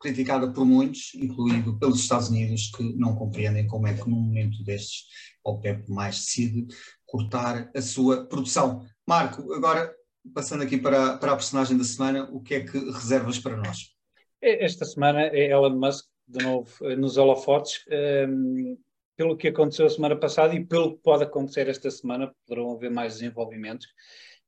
criticada 0.00 0.50
por 0.50 0.64
muitos, 0.64 1.12
incluindo 1.14 1.78
pelos 1.78 2.00
Estados 2.00 2.30
Unidos, 2.30 2.70
que 2.74 2.82
não 2.96 3.14
compreendem 3.14 3.66
como 3.66 3.86
é 3.86 3.94
que 3.94 4.08
num 4.08 4.20
momento 4.20 4.64
destes 4.64 5.04
a 5.44 5.50
OPEP 5.50 5.90
mais 5.90 6.16
decide 6.16 6.66
cortar 7.04 7.70
a 7.76 7.82
sua 7.82 8.24
produção. 8.24 8.86
Marco, 9.06 9.52
agora 9.52 9.92
passando 10.34 10.62
aqui 10.62 10.76
para, 10.76 11.16
para 11.16 11.32
a 11.32 11.36
personagem 11.36 11.76
da 11.76 11.84
semana, 11.84 12.28
o 12.30 12.40
que 12.40 12.54
é 12.54 12.60
que 12.60 12.78
reservas 12.78 13.38
para 13.38 13.56
nós? 13.56 13.94
Esta 14.40 14.84
semana 14.84 15.22
é 15.22 15.50
Elon 15.50 15.76
Musk, 15.76 16.06
de 16.26 16.44
novo, 16.44 16.72
eh, 16.82 16.96
nos 16.96 17.16
holofotes, 17.16 17.84
um, 17.88 17.92
ehm, 17.92 18.78
pelo 19.16 19.36
que 19.36 19.48
aconteceu 19.48 19.84
a 19.84 19.90
semana 19.90 20.16
passada 20.16 20.54
e 20.54 20.64
pelo 20.64 20.96
que 20.96 21.02
pode 21.02 21.24
acontecer 21.24 21.68
esta 21.68 21.90
semana, 21.90 22.34
poderão 22.46 22.72
haver 22.72 22.90
mais 22.90 23.14
desenvolvimentos. 23.14 23.86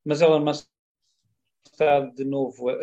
Mas 0.04 0.22
Elon 0.22 0.44
Musk 0.44 0.66
está 1.70 2.00
de 2.00 2.24
novo 2.24 2.70
a, 2.70 2.74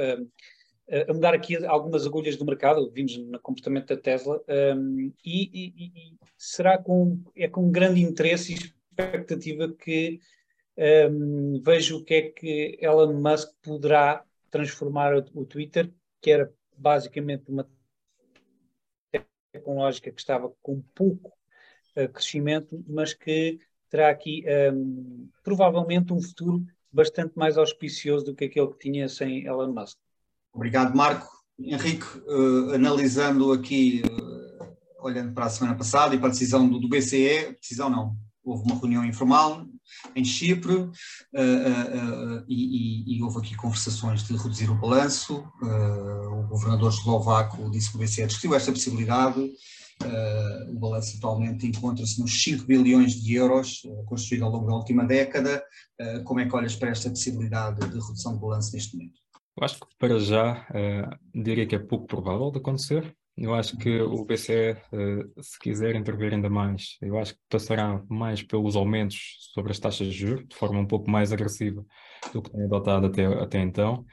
a, 1.10 1.14
mudar 1.14 1.34
aqui 1.34 1.56
algumas 1.66 2.06
agulhas 2.06 2.38
do 2.38 2.46
mercado, 2.46 2.92
vimos 2.92 3.18
no 3.18 3.40
comportamento 3.40 3.88
da 3.88 3.98
Tesla, 3.98 4.40
um, 4.76 5.12
e, 5.26 5.50
e, 5.54 5.74
e, 5.78 6.18
será 6.38 6.78
com, 6.78 7.24
é 7.36 7.48
com 7.48 7.72
grande 7.72 8.02
interesse 8.02 8.54
e 8.54 8.56
expectativa 8.56 9.68
que 9.74 10.20
um, 10.80 11.62
vejo 11.62 11.98
o 11.98 12.04
que 12.04 12.14
é 12.14 12.22
que 12.30 12.78
Elon 12.80 13.14
Musk 13.14 13.50
poderá 13.62 14.24
transformar 14.50 15.14
o, 15.14 15.26
o 15.34 15.46
Twitter, 15.46 15.92
que 16.22 16.32
era 16.32 16.54
basicamente 16.78 17.50
uma 17.50 17.70
tecnológica 19.52 20.12
que 20.12 20.20
estava 20.20 20.52
com 20.62 20.82
pouco 20.96 21.34
uh, 21.98 22.08
crescimento, 22.10 22.82
mas 22.88 23.14
que 23.14 23.60
terá 23.90 24.10
aqui 24.10 24.46
um, 24.74 25.30
provavelmente 25.44 26.14
um 26.14 26.22
futuro 26.22 26.66
bastante 26.92 27.34
mais 27.36 27.58
auspicioso 27.58 28.26
do 28.26 28.36
que 28.36 28.46
aquele 28.46 28.68
que 28.68 28.80
tinha 28.80 29.10
sem 29.10 29.46
Elon 29.46 29.74
Musk. 29.74 29.98
Obrigado, 30.54 30.96
Marco. 30.96 31.28
Henrique, 31.60 32.06
uh, 32.20 32.74
analisando 32.74 33.52
aqui, 33.52 34.02
uh, 34.06 35.06
olhando 35.06 35.34
para 35.34 35.46
a 35.46 35.50
semana 35.50 35.78
passada 35.78 36.16
e 36.16 36.18
para 36.18 36.28
a 36.28 36.32
decisão 36.32 36.70
do, 36.70 36.80
do, 36.80 36.88
BCE, 36.88 37.58
decisão 37.60 37.90
não, 37.90 38.16
houve 38.42 38.64
uma 38.64 38.80
reunião 38.80 39.04
informal 39.04 39.68
em 40.16 40.24
Chipre 40.24 40.76
uh, 40.76 40.92
e, 42.48 43.14
e, 43.14 43.18
e, 43.18 43.24
houve 43.24 43.40
aqui 43.40 43.56
conversações 43.56 44.24
de 44.24 44.36
reduzir 44.36 44.70
o 44.70 44.76
balanço. 44.76 45.44
o 45.62 46.48
governador 46.48 46.92
eslovaco 46.92 47.70
disse 47.70 47.92
que 47.92 47.98
o 47.98 48.00
BCE 48.00 48.28
discutiu 48.28 48.56
esta 48.56 48.72
possibilidade. 48.72 49.52
Uh, 50.02 50.72
o 50.72 50.80
balanço 50.80 51.18
atualmente 51.18 51.68
encontra-se 51.68 52.22
nos 52.22 52.42
5 52.42 52.66
bilhões 52.66 53.16
de 53.16 53.34
euros 53.36 53.84
uh, 53.84 54.06
construído 54.06 54.46
ao 54.46 54.52
longo 54.52 54.68
da 54.68 54.74
última 54.74 55.06
década. 55.06 55.62
Uh, 56.00 56.24
como 56.24 56.40
é 56.40 56.48
que 56.48 56.56
olhas 56.56 56.76
para 56.76 56.90
esta 56.90 57.10
possibilidade 57.10 57.80
de 57.82 58.00
redução 58.00 58.34
de 58.34 58.40
balanço 58.40 58.74
neste 58.74 58.96
momento? 58.96 59.20
Eu 59.58 59.66
acho 59.66 59.76
que 59.76 59.88
para 59.98 60.18
já 60.20 60.66
diria 61.36 61.68
que 61.68 61.76
é 61.76 61.80
pouco 61.80 62.08
provável 62.08 62.50
de 62.50 62.60
acontecer. 62.60 63.14
Eu 63.40 63.56
acho 63.56 63.78
que 63.78 64.02
o 64.02 64.26
BCE, 64.26 64.76
se 65.42 65.58
quiser 65.60 65.96
intervir 65.96 66.34
ainda 66.34 66.50
mais, 66.50 66.98
eu 67.02 67.18
acho 67.18 67.34
que 67.34 67.40
passará 67.50 68.04
mais 68.10 68.44
pelos 68.44 68.76
aumentos 68.76 69.38
sobre 69.54 69.72
as 69.72 69.80
taxas 69.80 70.08
de 70.08 70.14
juros, 70.14 70.48
de 70.48 70.56
forma 70.56 70.80
um 70.80 70.86
pouco 70.86 71.10
mais 71.10 71.32
agressiva 71.32 71.86
do 72.34 72.42
que 72.42 72.52
tem 72.52 72.66
adotado 72.66 73.08
até, 73.08 73.26
até 73.26 73.60
então, 73.60 74.06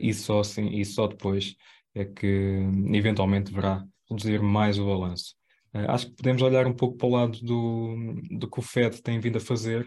e, 0.00 0.14
só 0.14 0.40
assim, 0.40 0.68
e 0.68 0.84
só 0.84 1.08
depois 1.08 1.56
é 1.96 2.04
que 2.04 2.60
eventualmente 2.92 3.52
verá 3.52 3.84
reduzir 4.08 4.40
mais 4.42 4.78
o 4.78 4.86
balanço. 4.86 5.34
Uh, 5.74 5.90
acho 5.90 6.06
que 6.06 6.16
podemos 6.16 6.42
olhar 6.42 6.66
um 6.66 6.74
pouco 6.74 6.96
para 6.96 7.06
o 7.06 7.10
lado 7.10 7.40
do, 7.40 8.14
do 8.30 8.48
que 8.48 8.58
o 8.58 8.62
Fed 8.62 9.02
tem 9.02 9.18
vindo 9.18 9.38
a 9.38 9.40
fazer 9.40 9.86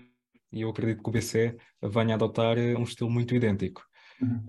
e 0.51 0.61
eu 0.61 0.69
acredito 0.69 1.03
que 1.03 1.09
o 1.09 1.11
BCE 1.11 1.55
venha 1.83 2.13
a 2.13 2.15
adotar 2.15 2.57
eh, 2.57 2.75
um 2.75 2.83
estilo 2.83 3.09
muito 3.09 3.35
idêntico. 3.35 3.83
Uhum. 4.19 4.45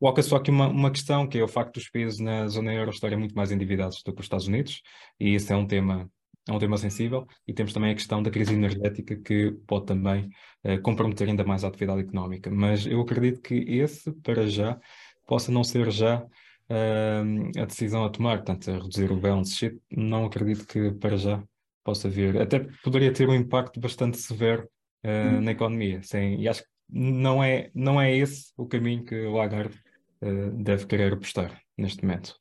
Coloca 0.00 0.22
só 0.22 0.36
aqui 0.36 0.50
uma, 0.50 0.66
uma 0.66 0.90
questão, 0.90 1.26
que 1.26 1.38
é 1.38 1.42
o 1.42 1.48
facto 1.48 1.74
dos 1.74 1.90
países 1.90 2.18
na 2.18 2.48
zona 2.48 2.72
euro 2.72 2.90
estarem 2.90 3.18
muito 3.18 3.34
mais 3.34 3.52
endividados 3.52 4.02
do 4.02 4.14
que 4.14 4.20
os 4.20 4.24
Estados 4.24 4.46
Unidos, 4.46 4.80
e 5.20 5.34
isso 5.34 5.52
é 5.52 5.56
um 5.56 5.66
tema, 5.66 6.10
é 6.48 6.52
um 6.52 6.58
tema 6.58 6.78
sensível, 6.78 7.26
e 7.46 7.52
temos 7.52 7.74
também 7.74 7.90
a 7.90 7.94
questão 7.94 8.22
da 8.22 8.30
crise 8.30 8.54
energética, 8.54 9.14
que 9.14 9.52
pode 9.66 9.84
também 9.84 10.30
uh, 10.64 10.80
comprometer 10.80 11.28
ainda 11.28 11.44
mais 11.44 11.64
a 11.64 11.68
atividade 11.68 12.00
económica. 12.00 12.50
Mas 12.50 12.86
eu 12.86 12.98
acredito 13.02 13.42
que 13.42 13.54
esse, 13.54 14.10
para 14.22 14.46
já, 14.48 14.80
possa 15.26 15.52
não 15.52 15.62
ser 15.62 15.90
já 15.90 16.22
uh, 16.22 17.60
a 17.60 17.66
decisão 17.66 18.02
a 18.02 18.08
tomar, 18.08 18.38
portanto, 18.38 18.70
a 18.70 18.78
reduzir 18.78 19.12
o 19.12 19.20
balance 19.20 19.54
sheet, 19.54 19.78
não 19.90 20.24
acredito 20.24 20.66
que 20.66 20.92
para 20.92 21.18
já 21.18 21.44
possa 21.84 22.08
vir. 22.08 22.40
Até 22.40 22.66
poderia 22.82 23.12
ter 23.12 23.28
um 23.28 23.34
impacto 23.34 23.78
bastante 23.78 24.16
severo 24.16 24.66
uh, 25.04 25.40
na 25.42 25.50
economia. 25.50 26.00
E 26.38 26.48
acho 26.48 26.62
que 26.62 26.68
não 26.88 27.44
é, 27.44 27.70
não 27.74 28.00
é 28.00 28.16
esse 28.16 28.50
o 28.56 28.66
caminho 28.66 29.04
que 29.04 29.14
o 29.14 29.34
Lagarde 29.34 29.78
deve 30.20 30.86
querer 30.86 31.12
apostar 31.12 31.62
neste 31.76 32.04
momento. 32.04 32.38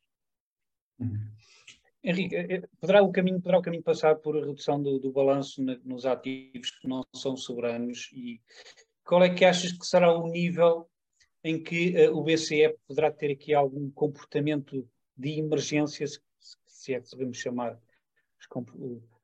Uhum. 0.99 1.29
Henrique, 2.03 2.35
eh, 2.35 2.47
eh, 2.49 2.63
poderá 2.79 3.03
o 3.03 3.11
caminho, 3.11 3.41
poderá 3.41 3.59
o 3.59 3.61
caminho 3.61 3.83
passar 3.83 4.15
por 4.15 4.35
redução 4.35 4.81
do, 4.81 4.99
do 4.99 5.11
balanço 5.11 5.61
nos 5.83 6.05
ativos 6.05 6.71
que 6.71 6.87
não 6.87 7.03
são 7.13 7.35
soberanos 7.35 8.09
e 8.13 8.41
qual 9.03 9.23
é 9.23 9.29
que 9.29 9.43
achas 9.43 9.73
que 9.73 9.85
será 9.85 10.11
o 10.13 10.27
nível 10.27 10.89
em 11.43 11.61
que 11.61 12.07
uh, 12.07 12.15
o 12.15 12.23
BCE 12.23 12.75
poderá 12.87 13.11
ter 13.11 13.31
aqui 13.31 13.53
algum 13.53 13.89
comportamento 13.91 14.87
de 15.15 15.39
emergência, 15.39 16.05
se, 16.07 16.19
se 16.67 16.93
é 16.93 17.01
que 17.01 17.09
devemos 17.11 17.37
chamar 17.37 17.79
as, 18.37 18.47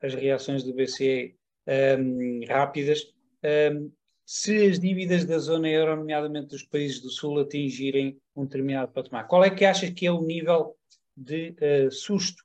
as 0.01 0.13
reações 0.13 0.63
do 0.63 0.73
BCE 0.73 1.35
um, 1.67 1.71
ehm, 1.71 2.45
rápidas, 2.47 3.03
um, 3.03 3.47
ehm, 3.47 3.91
se 4.25 4.65
as 4.67 4.79
dívidas 4.79 5.25
da 5.25 5.37
zona 5.37 5.69
euro, 5.69 5.95
nomeadamente 5.97 6.47
dos 6.47 6.63
países 6.63 6.99
do 7.01 7.09
Sul, 7.09 7.39
atingirem 7.39 8.19
um 8.36 8.43
determinado 8.43 8.91
patamar. 8.91 9.28
Qual 9.28 9.43
é 9.43 9.50
que 9.50 9.65
achas 9.65 9.89
que 9.89 10.06
é 10.06 10.12
o 10.12 10.21
nível 10.21 10.76
de 11.15 11.56
uh, 11.62 11.91
susto 11.91 12.43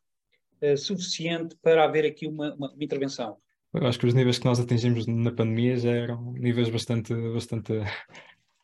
uh, 0.63 0.77
suficiente 0.77 1.57
para 1.63 1.85
haver 1.85 2.07
aqui 2.07 2.27
uma, 2.27 2.55
uma, 2.55 2.73
uma 2.73 2.85
intervenção? 2.85 3.37
Eu 3.73 3.87
acho 3.87 3.99
que 3.99 4.07
os 4.07 4.15
níveis 4.15 4.39
que 4.39 4.45
nós 4.45 4.59
atingimos 4.59 5.07
na 5.07 5.31
pandemia 5.31 5.77
já 5.77 5.91
eram 5.91 6.33
níveis 6.33 6.69
bastante, 6.69 7.15
bastante 7.33 7.73
uh, 7.73 7.85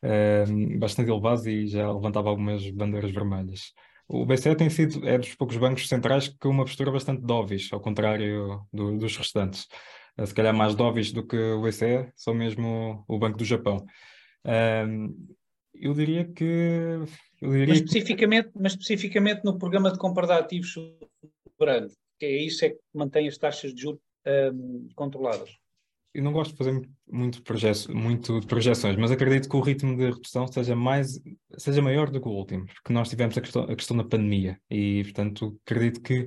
bastante 0.79 1.09
elevados 1.09 1.45
e 1.45 1.67
já 1.67 1.91
levantava 1.91 2.29
algumas 2.29 2.69
bandeiras 2.69 3.11
vermelhas. 3.11 3.73
O 4.09 4.25
BCE 4.25 4.55
tem 4.55 4.69
sido, 4.69 5.05
é 5.05 5.17
dos 5.17 5.35
poucos 5.35 5.57
bancos 5.57 5.87
centrais 5.89 6.29
com 6.29 6.49
uma 6.49 6.63
postura 6.63 6.91
bastante 6.91 7.21
dovish, 7.21 7.73
ao 7.73 7.81
contrário 7.81 8.65
do, 8.71 8.97
dos 8.97 9.17
restantes. 9.17 9.67
Se 10.25 10.33
calhar 10.33 10.55
mais 10.55 10.75
dovish 10.75 11.11
do 11.11 11.27
que 11.27 11.37
o 11.37 11.61
BCE, 11.61 12.09
são 12.15 12.33
mesmo 12.33 13.03
o 13.07 13.19
Banco 13.19 13.37
do 13.37 13.43
Japão. 13.43 13.85
Uh, 14.45 15.13
eu 15.79 15.93
diria 15.93 16.25
que. 16.25 16.99
Eu 17.41 17.51
diria 17.51 17.67
mas, 17.67 17.79
especificamente, 17.79 18.49
que... 18.51 18.59
mas 18.59 18.71
especificamente 18.73 19.43
no 19.43 19.57
programa 19.57 19.91
de 19.91 19.97
compra 19.97 20.25
de 20.25 20.33
ativos 20.33 20.73
soberanos, 20.73 21.93
que 22.19 22.25
é 22.25 22.43
isso 22.43 22.65
é 22.65 22.69
que 22.69 22.79
mantém 22.93 23.27
as 23.27 23.37
taxas 23.37 23.73
de 23.73 23.81
juros 23.81 24.01
controladas 24.95 25.49
eu 26.17 26.23
não 26.23 26.33
gosto 26.33 26.51
de 26.51 26.57
fazer 26.57 26.81
muito, 27.07 27.43
projeto, 27.43 27.95
muito 27.95 28.39
de 28.39 28.47
projeções, 28.47 28.95
mas 28.95 29.11
acredito 29.11 29.47
que 29.47 29.55
o 29.55 29.61
ritmo 29.61 29.95
de 29.95 30.05
redução 30.05 30.47
seja 30.47 30.75
mais 30.75 31.21
seja 31.59 31.79
maior 31.79 32.09
do 32.09 32.19
que 32.19 32.27
o 32.27 32.31
último, 32.31 32.65
porque 32.65 32.91
nós 32.91 33.07
tivemos 33.07 33.37
a 33.37 33.41
questão, 33.41 33.63
a 33.63 33.75
questão 33.75 33.95
da 33.95 34.03
pandemia 34.03 34.59
e, 34.67 35.03
portanto, 35.03 35.59
acredito 35.63 36.01
que 36.01 36.21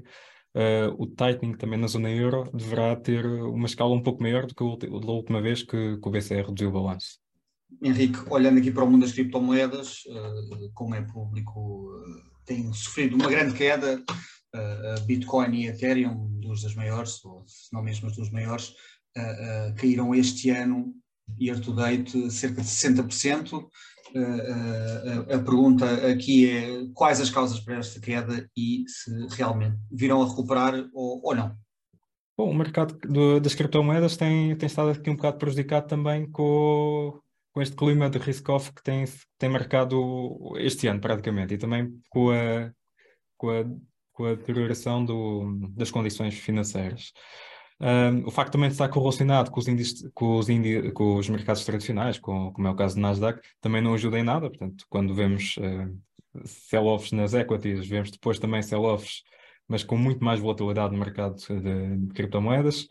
uh, 0.55 0.95
o 0.97 1.09
tightening 1.09 1.57
também 1.57 1.77
na 1.77 1.89
zona 1.89 2.09
euro 2.09 2.49
deverá 2.55 2.95
ter 2.95 3.27
uma 3.27 3.67
escala 3.67 3.93
um 3.93 4.03
pouco 4.03 4.23
maior 4.23 4.47
do 4.47 4.55
que 4.55 4.63
a 4.63 4.89
da 5.01 5.13
última 5.13 5.43
vez 5.43 5.65
que, 5.65 5.97
que 5.97 6.09
o 6.09 6.11
BCE 6.11 6.37
reduziu 6.37 6.69
o 6.69 6.73
balanço. 6.73 7.19
Henrique, 7.83 8.19
olhando 8.29 8.59
aqui 8.59 8.71
para 8.71 8.85
o 8.85 8.91
mundo 8.91 9.03
das 9.03 9.13
criptomoedas, 9.13 10.05
uh, 10.07 10.71
como 10.75 10.95
é 10.95 11.03
público, 11.03 11.91
uh, 11.97 12.45
tem 12.45 12.73
sofrido 12.73 13.17
uma 13.17 13.29
grande 13.29 13.55
queda. 13.55 14.03
Bitcoin 15.07 15.55
e 15.55 15.69
Ethereum, 15.69 16.29
duas 16.41 16.63
das 16.63 16.75
maiores, 16.75 17.25
ou 17.25 17.45
se 17.47 17.73
não 17.73 17.85
mesmo 17.85 18.09
as 18.09 18.17
duas 18.17 18.33
maiores, 18.33 18.75
caíram 19.77 20.13
este 20.13 20.51
ano, 20.51 20.93
year 21.41 21.61
to 21.61 21.73
date, 21.73 22.29
cerca 22.33 22.61
de 22.61 22.67
60%. 22.67 23.53
Uh, 24.13 25.33
a 25.33 25.39
pergunta 25.39 25.87
aqui 26.11 26.51
é 26.51 26.85
quais 26.95 27.21
as 27.21 27.31
causas 27.31 27.61
para 27.61 27.77
esta 27.77 28.01
queda 28.01 28.45
e 28.57 28.83
se 28.89 29.11
realmente 29.37 29.77
virão 29.89 30.21
a 30.21 30.29
recuperar 30.29 30.75
ou, 30.93 31.33
não. 31.33 31.55
Bom, 32.37 32.51
o 32.51 32.55
mercado 32.55 32.99
do, 33.07 33.39
das 33.39 33.55
criptomoedas 33.55 34.17
tem, 34.17 34.57
tem 34.57 34.67
estado 34.67 34.91
aqui 34.91 35.11
um 35.11 35.15
bocado 35.15 35.39
prejudicado 35.39 35.87
também 35.87 36.29
com, 36.29 37.21
com 37.53 37.61
este 37.61 37.77
clima 37.77 38.09
de 38.09 38.19
risk-off 38.19 38.73
que 38.73 38.83
tem, 38.83 39.05
tem 39.39 39.49
marcado 39.49 40.53
este 40.57 40.87
ano, 40.87 41.01
praticamente, 41.01 41.55
e 41.55 41.59
também 41.59 41.91
com 42.09 42.31
a, 42.31 42.73
com 43.37 43.51
a, 43.51 43.65
com 44.13 44.25
a 44.25 44.35
deterioração 44.35 45.05
do, 45.05 45.59
das 45.77 45.91
condições 45.91 46.35
financeiras. 46.35 47.13
Um, 47.81 48.27
o 48.27 48.31
facto 48.31 48.53
também 48.53 48.69
de 48.69 48.75
estar 48.75 48.89
correlacionado 48.89 49.51
com 49.51 49.59
os, 49.59 49.67
índices, 49.67 50.09
com 50.13 50.39
os, 50.39 50.47
com 50.93 51.17
os 51.17 51.29
mercados 51.31 51.65
tradicionais, 51.65 52.19
com, 52.19 52.53
como 52.53 52.69
é 52.69 52.71
o 52.71 52.77
caso 52.77 52.95
do 52.95 53.01
Nasdaq, 53.01 53.41
também 53.61 53.81
não 53.81 53.95
ajuda 53.95 54.19
em 54.19 54.23
nada. 54.23 54.51
Portanto, 54.51 54.85
quando 54.91 55.15
vemos 55.15 55.57
uh, 55.57 56.45
sell-offs 56.45 57.13
nas 57.13 57.33
equities, 57.33 57.89
vemos 57.89 58.11
depois 58.11 58.39
também 58.39 58.63
sell-offs, 58.63 59.23
mas 59.67 59.83
com 59.83 59.97
muito 59.97 60.23
mais 60.23 60.39
volatilidade 60.39 60.93
no 60.93 60.99
mercado 60.99 61.37
de, 61.37 61.97
de 61.97 62.15
criptomoedas. 62.15 62.87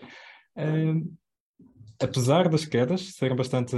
Uh, 0.57 1.07
apesar 1.99 2.47
das 2.49 2.65
quedas 2.65 3.13
serem 3.15 3.35
bastante, 3.35 3.75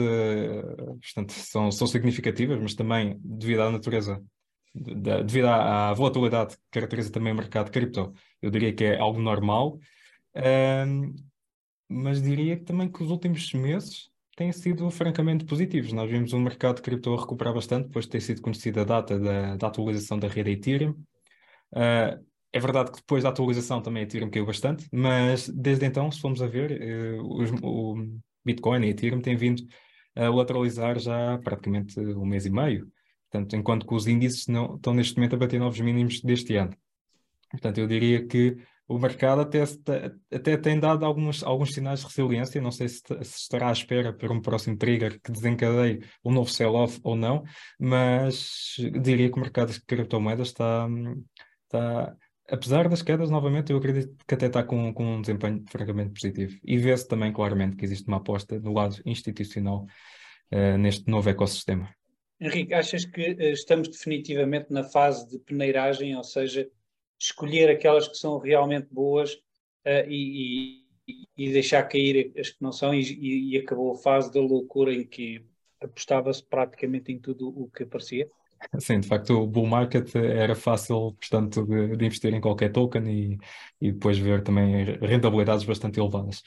bastante 1.00 1.34
são, 1.34 1.72
são 1.72 1.88
significativas, 1.88 2.60
mas 2.62 2.76
também 2.76 3.20
devido 3.24 3.62
à 3.62 3.72
natureza, 3.72 4.24
de, 4.74 4.96
de, 4.96 5.24
devido 5.24 5.48
à, 5.48 5.94
volatilidade 5.94 6.56
que 6.56 6.64
caracteriza 6.72 7.12
também 7.12 7.34
o 7.34 7.36
mercado 7.36 7.72
cripto, 7.72 8.14
eu 8.42 8.50
diria 8.50 8.74
que 8.74 8.84
é 8.84 9.00
algo 9.00 9.20
normal 9.20 9.80
um, 10.36 11.14
mas 11.90 12.22
diria 12.22 12.58
também 12.64 12.90
que 12.90 13.04
os 13.04 13.10
últimos 13.10 13.52
meses 13.54 14.10
têm 14.36 14.52
sido 14.52 14.90
francamente 14.90 15.44
positivos. 15.46 15.92
Nós 15.92 16.10
vimos 16.10 16.32
o 16.32 16.40
mercado 16.40 16.78
de 16.78 16.82
cripto 16.84 17.14
a 17.14 17.20
recuperar 17.20 17.54
bastante 17.54 17.88
depois 17.88 18.06
de 18.06 18.12
ter 18.12 18.22
sido 18.22 18.42
conhecida 18.42 18.82
a 18.82 18.86
data 18.86 19.20
da, 19.20 19.58
da 19.58 19.68
atualização 19.68 20.18
da 20.18 20.28
rede 20.28 20.52
Ethereum. 20.52 20.92
Uh, 21.74 22.26
é 22.54 22.60
verdade 22.60 22.92
que 22.92 22.98
depois 22.98 23.24
da 23.24 23.30
atualização 23.30 23.82
também 23.82 24.04
Ethereum 24.04 24.30
caiu 24.30 24.46
bastante, 24.46 24.88
mas 24.92 25.48
desde 25.50 25.86
então, 25.86 26.12
se 26.12 26.20
formos 26.20 26.42
a 26.42 26.48
ver, 26.48 26.72
uh, 27.20 27.42
os, 27.42 27.52
o 27.62 27.96
Bitcoin 28.44 28.86
e 28.86 28.90
Ethereum 28.90 29.22
têm 29.22 29.36
vindo 29.36 29.64
a 30.16 30.30
lateralizar 30.30 31.00
já 31.00 31.38
praticamente 31.44 32.00
um 32.00 32.26
mês 32.26 32.46
e 32.46 32.50
meio. 32.50 32.92
Portanto, 33.30 33.56
enquanto 33.56 33.88
que 33.88 33.94
os 33.94 34.08
índices 34.08 34.48
não, 34.48 34.76
estão 34.76 34.94
neste 34.94 35.16
momento 35.16 35.36
a 35.36 35.40
bater 35.40 35.60
novos 35.60 35.80
mínimos 35.80 36.20
deste 36.22 36.56
ano. 36.58 36.76
Portanto, 37.50 37.78
eu 37.78 37.88
diria 37.88 38.26
que 38.28 38.58
o 38.88 39.00
mercado 39.00 39.42
até, 39.42 39.64
até 40.34 40.58
tem 40.58 40.78
dado 40.78 41.06
alguns, 41.06 41.44
alguns 41.44 41.74
sinais 41.74 42.02
de 42.02 42.08
resiliência. 42.08 42.62
Não 42.62 42.72
sei 42.72 42.90
se, 42.90 43.02
se, 43.22 43.38
estará 43.38 43.70
à 43.70 43.72
espera 43.72 44.12
por 44.12 44.30
um 44.32 44.42
próximo 44.42 44.78
trigger 44.78 45.20
que 45.22 45.32
desencadeie 45.32 46.04
um 46.26 46.32
novo 46.32 46.50
sell-off 46.50 47.00
ou 47.04 47.16
não, 47.16 47.44
mas 47.80 48.76
diria 49.02 49.32
que 49.32 49.38
o 49.38 49.42
mercado 49.42 49.72
de 49.72 49.82
criptomoedas 49.86 50.50
está, 50.50 50.90
está 51.66 52.14
apesar 52.52 52.90
das 52.90 53.02
quedas, 53.02 53.30
novamente, 53.30 53.72
eu 53.72 53.78
acredito 53.78 54.16
que 54.28 54.34
até 54.36 54.48
está 54.48 54.64
com, 54.64 54.94
com 54.94 55.16
um 55.16 55.22
desempenho 55.22 55.64
francamente 55.70 56.12
positivo. 56.12 56.60
E 56.64 56.78
vê-se 56.78 57.08
também 57.08 57.32
claramente 57.32 57.78
que 57.78 57.86
existe 57.86 58.08
uma 58.08 58.18
aposta 58.18 58.60
no 58.60 58.74
lado 58.74 59.02
institucional 59.06 59.86
uh, 60.52 60.78
neste 60.78 61.10
novo 61.10 61.30
ecossistema. 61.30 61.90
Henrique, 62.40 62.74
achas 62.74 63.06
que 63.06 63.32
uh, 63.32 63.42
estamos 63.42 63.88
definitivamente 63.88 64.68
na 64.70 64.84
fase 64.84 65.30
de 65.30 65.40
peneiragem, 65.40 66.16
ou 66.16 66.24
seja, 66.24 66.70
escolher 67.20 67.70
aquelas 67.70 68.08
que 68.08 68.16
são 68.16 68.38
realmente 68.38 68.88
boas 68.92 69.34
uh, 69.34 70.08
e, 70.08 70.84
e, 71.08 71.28
e, 71.38 71.54
deixar 71.54 71.84
cair 71.84 72.34
as 72.38 72.50
que 72.50 72.62
não 72.62 72.72
são, 72.72 72.94
e, 72.94 73.54
e 73.54 73.58
acabou 73.58 73.94
a 73.94 73.98
fase 73.98 74.32
da 74.32 74.42
loucura 74.42 74.94
em 74.94 75.06
que 75.06 75.46
apostava-se 75.80 76.44
praticamente 76.44 77.12
em 77.12 77.20
tudo 77.20 77.48
o 77.50 77.70
que 77.70 77.84
aparecia? 77.84 78.30
Sim, 78.80 79.00
de 79.00 79.08
facto, 79.08 79.34
o 79.34 79.48
bull 79.48 79.68
market 79.68 80.16
era 80.16 80.56
fácil, 80.56 81.14
portanto, 81.20 81.66
de, 81.66 81.98
de 81.98 82.06
investir 82.06 82.34
em 82.34 82.42
qualquer 82.42 82.72
token 82.72 83.04
e, 83.08 83.38
e 83.82 83.92
depois 83.92 84.18
ver 84.18 84.44
também 84.44 84.86
rentabilidades 85.02 85.66
bastante 85.66 86.00
elevadas. 86.00 86.44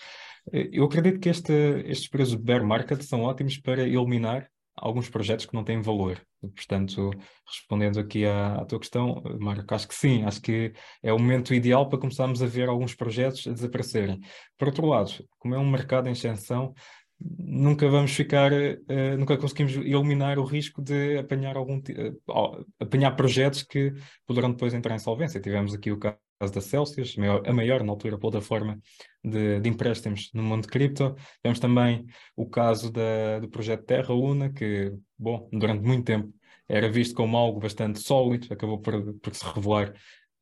Eu 0.53 0.85
acredito 0.85 1.21
que 1.21 1.29
este, 1.29 1.53
estes 1.87 2.31
de 2.31 2.37
bear 2.37 2.65
market 2.65 3.01
são 3.03 3.23
ótimos 3.23 3.57
para 3.59 3.83
eliminar 3.83 4.49
alguns 4.77 5.09
projetos 5.09 5.47
que 5.47 5.55
não 5.55 5.65
têm 5.65 5.81
valor. 5.81 6.21
Portanto, 6.41 7.11
respondendo 7.47 7.99
aqui 7.99 8.27
à, 8.27 8.57
à, 8.57 8.65
tua 8.65 8.79
questão, 8.79 9.23
Marco, 9.41 9.75
acho 9.75 9.89
que 9.89 9.95
sim, 9.95 10.25
acho 10.25 10.41
que 10.41 10.73
é 11.03 11.13
o 11.13 11.19
momento 11.19 11.55
ideal 11.55 11.89
para 11.89 11.99
começarmos 11.99 12.43
a 12.43 12.47
ver 12.47 12.69
alguns 12.69 12.95
projetos 12.95 13.47
a 13.47 13.53
desaparecerem. 13.53 14.21
Por 14.59 14.69
outro 14.69 14.87
lado, 14.87 15.13
como 15.39 15.55
é 15.55 15.59
um 15.59 15.71
mercado 15.71 16.09
em 16.09 16.13
extensão, 16.13 16.75
nunca 17.21 17.89
vamos 17.89 18.13
ficar, 18.13 18.53
uh, 18.53 19.17
nunca 19.19 19.37
conseguimos 19.37 19.75
eliminar 19.77 20.39
o 20.39 20.45
risco 20.45 20.83
de 20.83 21.19
apanhar 21.19 21.57
algum 21.57 21.79
uh, 21.79 22.67
apanhar 22.79 23.13
projetos 23.13 23.63
que 23.63 23.93
poderão 24.27 24.51
depois 24.51 24.75
entrar 24.75 24.95
em 24.95 24.99
solvência. 24.99 25.41
Tivemos 25.41 25.75
aqui 25.75 25.91
o 25.93 25.99
caso 25.99 26.19
da 26.53 26.61
Celsius, 26.61 27.17
a 27.47 27.53
maior 27.53 27.83
na 27.83 27.93
altura 27.93 28.19
plataforma 28.19 28.79
de, 29.23 29.61
de 29.61 29.69
empréstimos 29.69 30.31
no 30.35 30.43
mundo 30.43 30.63
de 30.63 30.69
cripto. 30.69 31.15
Tivemos 31.37 31.61
também 31.61 32.07
o 32.37 32.47
caso 32.47 32.91
da, 32.91 33.39
do 33.41 33.49
projeto 33.49 33.85
Terra 33.85 34.13
Luna, 34.13 34.53
que, 34.53 34.93
bom, 35.19 35.49
durante 35.53 35.83
muito 35.83 36.05
tempo 36.05 36.33
era 36.69 36.91
visto 36.91 37.15
como 37.15 37.37
algo 37.37 37.61
bastante 37.61 38.01
sólido, 38.01 38.53
acabou 38.53 38.81
por, 38.81 39.15
por 39.21 39.35
se 39.35 39.45
revelar 39.45 39.91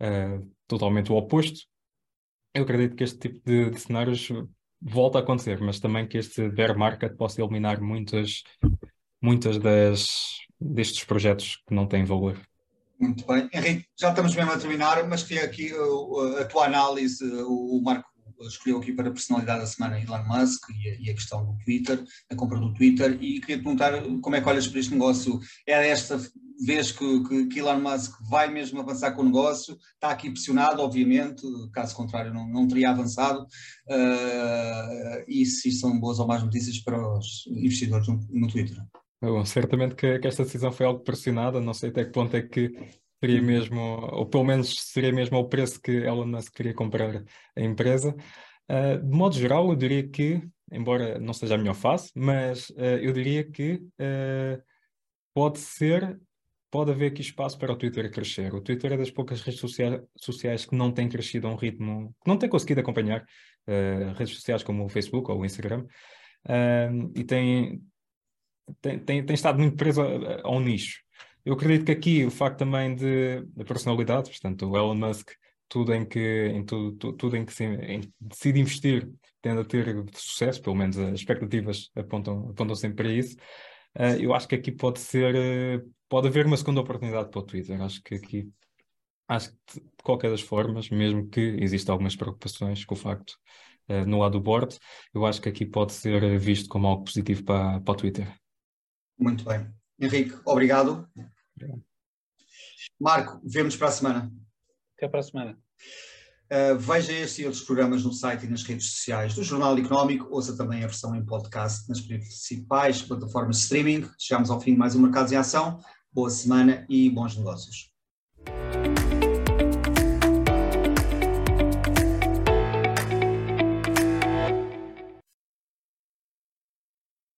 uh, 0.01 0.51
totalmente 0.67 1.13
o 1.13 1.17
oposto. 1.17 1.67
Eu 2.55 2.65
acredito 2.65 2.97
que 2.97 3.05
este 3.05 3.19
tipo 3.19 3.41
de, 3.45 3.71
de 3.71 3.81
cenários 3.81 4.29
volta 4.83 5.19
a 5.19 5.23
acontecer, 5.23 5.61
mas 5.61 5.79
também 5.79 6.07
que 6.07 6.19
este 6.19 6.49
bear 6.49 6.77
market 6.77 7.15
possa 7.17 7.41
eliminar 7.41 7.81
muitas, 7.81 8.43
muitas 9.21 9.59
das, 9.59 10.39
destes 10.61 11.05
projetos 11.05 11.63
que 11.67 11.75
não 11.75 11.87
têm 11.87 12.05
valor. 12.05 12.39
Muito 12.99 13.27
bem. 13.27 13.49
Henrique, 13.53 13.87
já 13.99 14.11
estamos 14.11 14.35
mesmo 14.35 14.53
a 14.53 14.59
terminar, 14.59 15.07
mas 15.09 15.23
queria 15.23 15.45
aqui 15.45 15.73
uh, 15.73 16.39
a 16.41 16.45
tua 16.45 16.67
análise, 16.67 17.25
o 17.47 17.81
Marco 17.83 18.13
escolheu 18.47 18.79
aqui 18.79 18.93
para 18.93 19.09
a 19.09 19.13
personalidade 19.13 19.61
da 19.61 19.67
semana 19.67 20.01
Elon 20.01 20.25
Musk 20.25 20.69
e 21.01 21.11
a, 21.11 21.15
questão 21.15 21.45
do 21.45 21.57
Twitter, 21.65 22.03
a 22.31 22.35
compra 22.35 22.59
do 22.59 22.73
Twitter, 22.75 23.13
e 23.21 23.41
queria 23.41 23.59
te 23.59 23.63
perguntar 23.63 23.93
como 24.21 24.37
é 24.37 24.41
que 24.41 24.49
olhas 24.49 24.67
para 24.67 24.81
este 24.81 24.93
negócio. 24.93 25.39
É 25.67 25.89
esta 25.89 26.19
vez 26.65 26.93
que, 26.93 27.25
que, 27.25 27.47
que, 27.47 27.59
Elon 27.59 27.81
Musk 27.81 28.21
vai 28.29 28.51
mesmo 28.51 28.81
avançar 28.81 29.13
com 29.13 29.23
o 29.23 29.25
negócio, 29.25 29.77
está 29.95 30.11
aqui 30.11 30.31
pressionado, 30.31 30.83
obviamente, 30.83 31.43
caso 31.73 31.97
contrário 31.97 32.33
não, 32.33 32.47
não 32.49 32.69
teria 32.69 32.91
avançado, 32.91 33.43
uh, 33.43 35.25
e 35.27 35.45
se 35.45 35.73
são 35.73 35.99
boas 35.99 36.19
ou 36.19 36.27
más 36.27 36.43
notícias 36.43 36.79
para 36.79 37.01
os 37.01 37.47
investidores 37.49 38.07
no, 38.07 38.21
no 38.31 38.49
Twitter. 38.49 38.77
Bom, 39.21 39.45
certamente 39.45 39.95
que, 39.95 40.19
que, 40.19 40.27
esta 40.27 40.45
decisão 40.45 40.73
foi 40.73 40.87
algo 40.87 41.01
pressionada, 41.01 41.61
não 41.61 41.75
sei 41.75 41.91
até 41.91 42.05
que 42.05 42.13
ponto 42.13 42.37
é 42.37 42.43
que 42.43 42.73
seria 43.21 43.41
mesmo, 43.41 43.81
ou 43.81 44.27
pelo 44.27 44.45
menos 44.45 44.75
seria 44.81 45.13
mesmo 45.13 45.37
ao 45.37 45.49
preço 45.49 45.81
que 45.81 45.93
Elon 45.93 46.27
Musk 46.27 46.53
queria 46.53 46.75
comprar 46.75 47.25
a 47.57 47.61
empresa. 47.61 48.15
Uh, 48.69 48.99
de 48.99 49.17
modo 49.17 49.37
geral, 49.37 49.69
eu 49.69 49.77
diria 49.77 50.09
que, 50.09 50.43
embora 50.71 51.19
não 51.19 51.33
seja 51.33 51.55
a 51.55 51.59
melhor 51.59 51.75
fase, 51.75 52.11
mas 52.15 52.71
uh, 52.71 52.99
eu 53.01 53.13
diria 53.13 53.45
que 53.45 53.81
pode 55.35 55.59
ser, 55.61 56.21
pode 56.73 56.91
haver 56.91 57.13
aqui 57.13 57.21
espaço 57.21 57.59
para 57.59 57.71
o 57.71 57.77
Twitter 57.77 58.11
crescer. 58.11 58.53
O 58.55 58.63
Twitter 58.63 58.95
é 58.95 58.97
das 58.97 59.11
poucas 59.11 59.43
redes 59.43 59.61
sociais, 60.17 60.65
que 60.65 60.75
não 60.75 60.91
tem 60.91 61.07
crescido 61.07 61.47
a 61.47 61.51
um 61.51 61.57
ritmo, 61.57 62.15
que 62.25 62.29
não 62.29 62.39
tem 62.39 62.49
conseguido 62.49 62.81
acompanhar 62.81 63.25
redes 64.17 64.35
sociais 64.35 64.63
como 64.63 64.87
o 64.87 64.89
Facebook 64.89 65.31
ou 65.31 65.41
o 65.41 65.45
Instagram, 65.45 65.85
e 67.15 67.25
tem, 67.25 67.83
tem, 68.81 68.99
tem, 68.99 69.25
tem 69.25 69.35
estado 69.35 69.59
muito 69.59 69.77
preso 69.77 70.01
a, 70.01 70.41
a 70.43 70.51
um 70.51 70.61
nicho. 70.61 71.03
Eu 71.45 71.53
acredito 71.55 71.85
que 71.85 71.93
aqui 71.93 72.25
o 72.25 72.31
facto 72.31 72.61
também 72.61 72.95
de, 72.95 73.43
de 73.45 73.65
personalidade, 73.65 74.31
portanto, 74.31 74.71
o 74.71 74.77
Elon 74.77 74.95
Musk, 74.95 75.31
tudo 75.69 75.93
em 75.93 76.07
que, 76.07 76.47
em 76.49 76.65
tudo, 76.65 76.93
tudo, 76.97 77.17
tudo 77.17 77.37
em 77.37 77.45
que 77.45 77.53
se, 77.53 77.65
em, 77.65 78.01
decide 78.19 78.61
investir, 78.61 79.11
tende 79.43 79.61
a 79.61 79.65
ter 79.65 80.05
sucesso, 80.15 80.63
pelo 80.63 80.77
menos 80.77 80.97
as 80.99 81.15
expectativas 81.15 81.91
apontam, 81.95 82.49
apontam 82.51 82.77
sempre 82.77 83.05
para 83.05 83.13
isso. 83.13 83.37
Uh, 83.95 84.17
eu 84.21 84.33
acho 84.35 84.49
que 84.49 84.55
aqui 84.55 84.73
pode 84.73 85.01
ser, 85.01 85.35
uh, 85.35 85.93
pode 86.13 86.29
haver 86.29 86.45
uma 86.45 86.59
segunda 86.59 86.83
oportunidade 86.83 87.31
para 87.31 87.41
o 87.41 87.43
Twitter. 87.43 87.81
Acho 87.81 88.03
que 88.03 88.17
aqui, 88.17 88.53
acho 89.27 89.51
que 89.67 89.81
de 89.81 90.03
qualquer 90.03 90.31
das 90.31 90.43
formas, 90.43 90.91
mesmo 90.91 91.27
que 91.31 91.41
existam 91.59 91.93
algumas 91.93 92.15
preocupações 92.15 92.85
com 92.85 92.95
o 92.95 92.99
facto 92.99 93.39
uh, 93.89 94.05
no 94.07 94.19
lado 94.19 94.33
do 94.33 94.41
board, 94.43 94.79
eu 95.15 95.25
acho 95.25 95.41
que 95.41 95.49
aqui 95.49 95.65
pode 95.65 95.95
ser 95.95 96.39
visto 96.39 96.69
como 96.69 96.87
algo 96.87 97.05
positivo 97.05 97.43
para, 97.45 97.81
para 97.81 97.93
o 97.93 97.97
Twitter. 97.97 98.31
Muito 99.19 99.43
bem. 99.43 99.67
Henrique, 99.99 100.39
obrigado. 100.45 101.09
obrigado. 101.57 101.83
Marco, 103.01 103.41
vemos 103.43 103.75
para 103.75 103.89
a 103.89 103.93
semana. 103.93 104.31
Até 104.99 105.09
para 105.09 105.21
a 105.21 105.23
semana. 105.23 105.59
Uh, 106.53 106.79
veja 106.79 107.11
este 107.15 107.41
e 107.41 107.47
outros 107.47 107.65
programas 107.65 108.05
no 108.05 108.13
site 108.13 108.45
e 108.45 108.51
nas 108.51 108.63
redes 108.65 108.91
sociais 108.91 109.35
do 109.35 109.43
Jornal 109.43 109.79
Económico. 109.79 110.29
Ouça 110.31 110.55
também 110.55 110.85
a 110.85 110.89
versão 110.89 111.17
em 111.17 111.25
podcast 111.25 111.89
nas 111.89 112.03
principais 112.03 113.01
plataformas 113.01 113.57
de 113.57 113.63
streaming. 113.63 114.11
Chegamos 114.19 114.51
ao 114.51 114.61
fim 114.61 114.73
de 114.73 114.79
mais 114.79 114.95
um 114.95 115.01
Mercados 115.01 115.33
em 115.33 115.37
Ação. 115.37 115.81
Boa 116.15 116.29
semana 116.29 116.85
e 116.91 117.09
bons 117.09 117.39
negócios. 117.39 117.91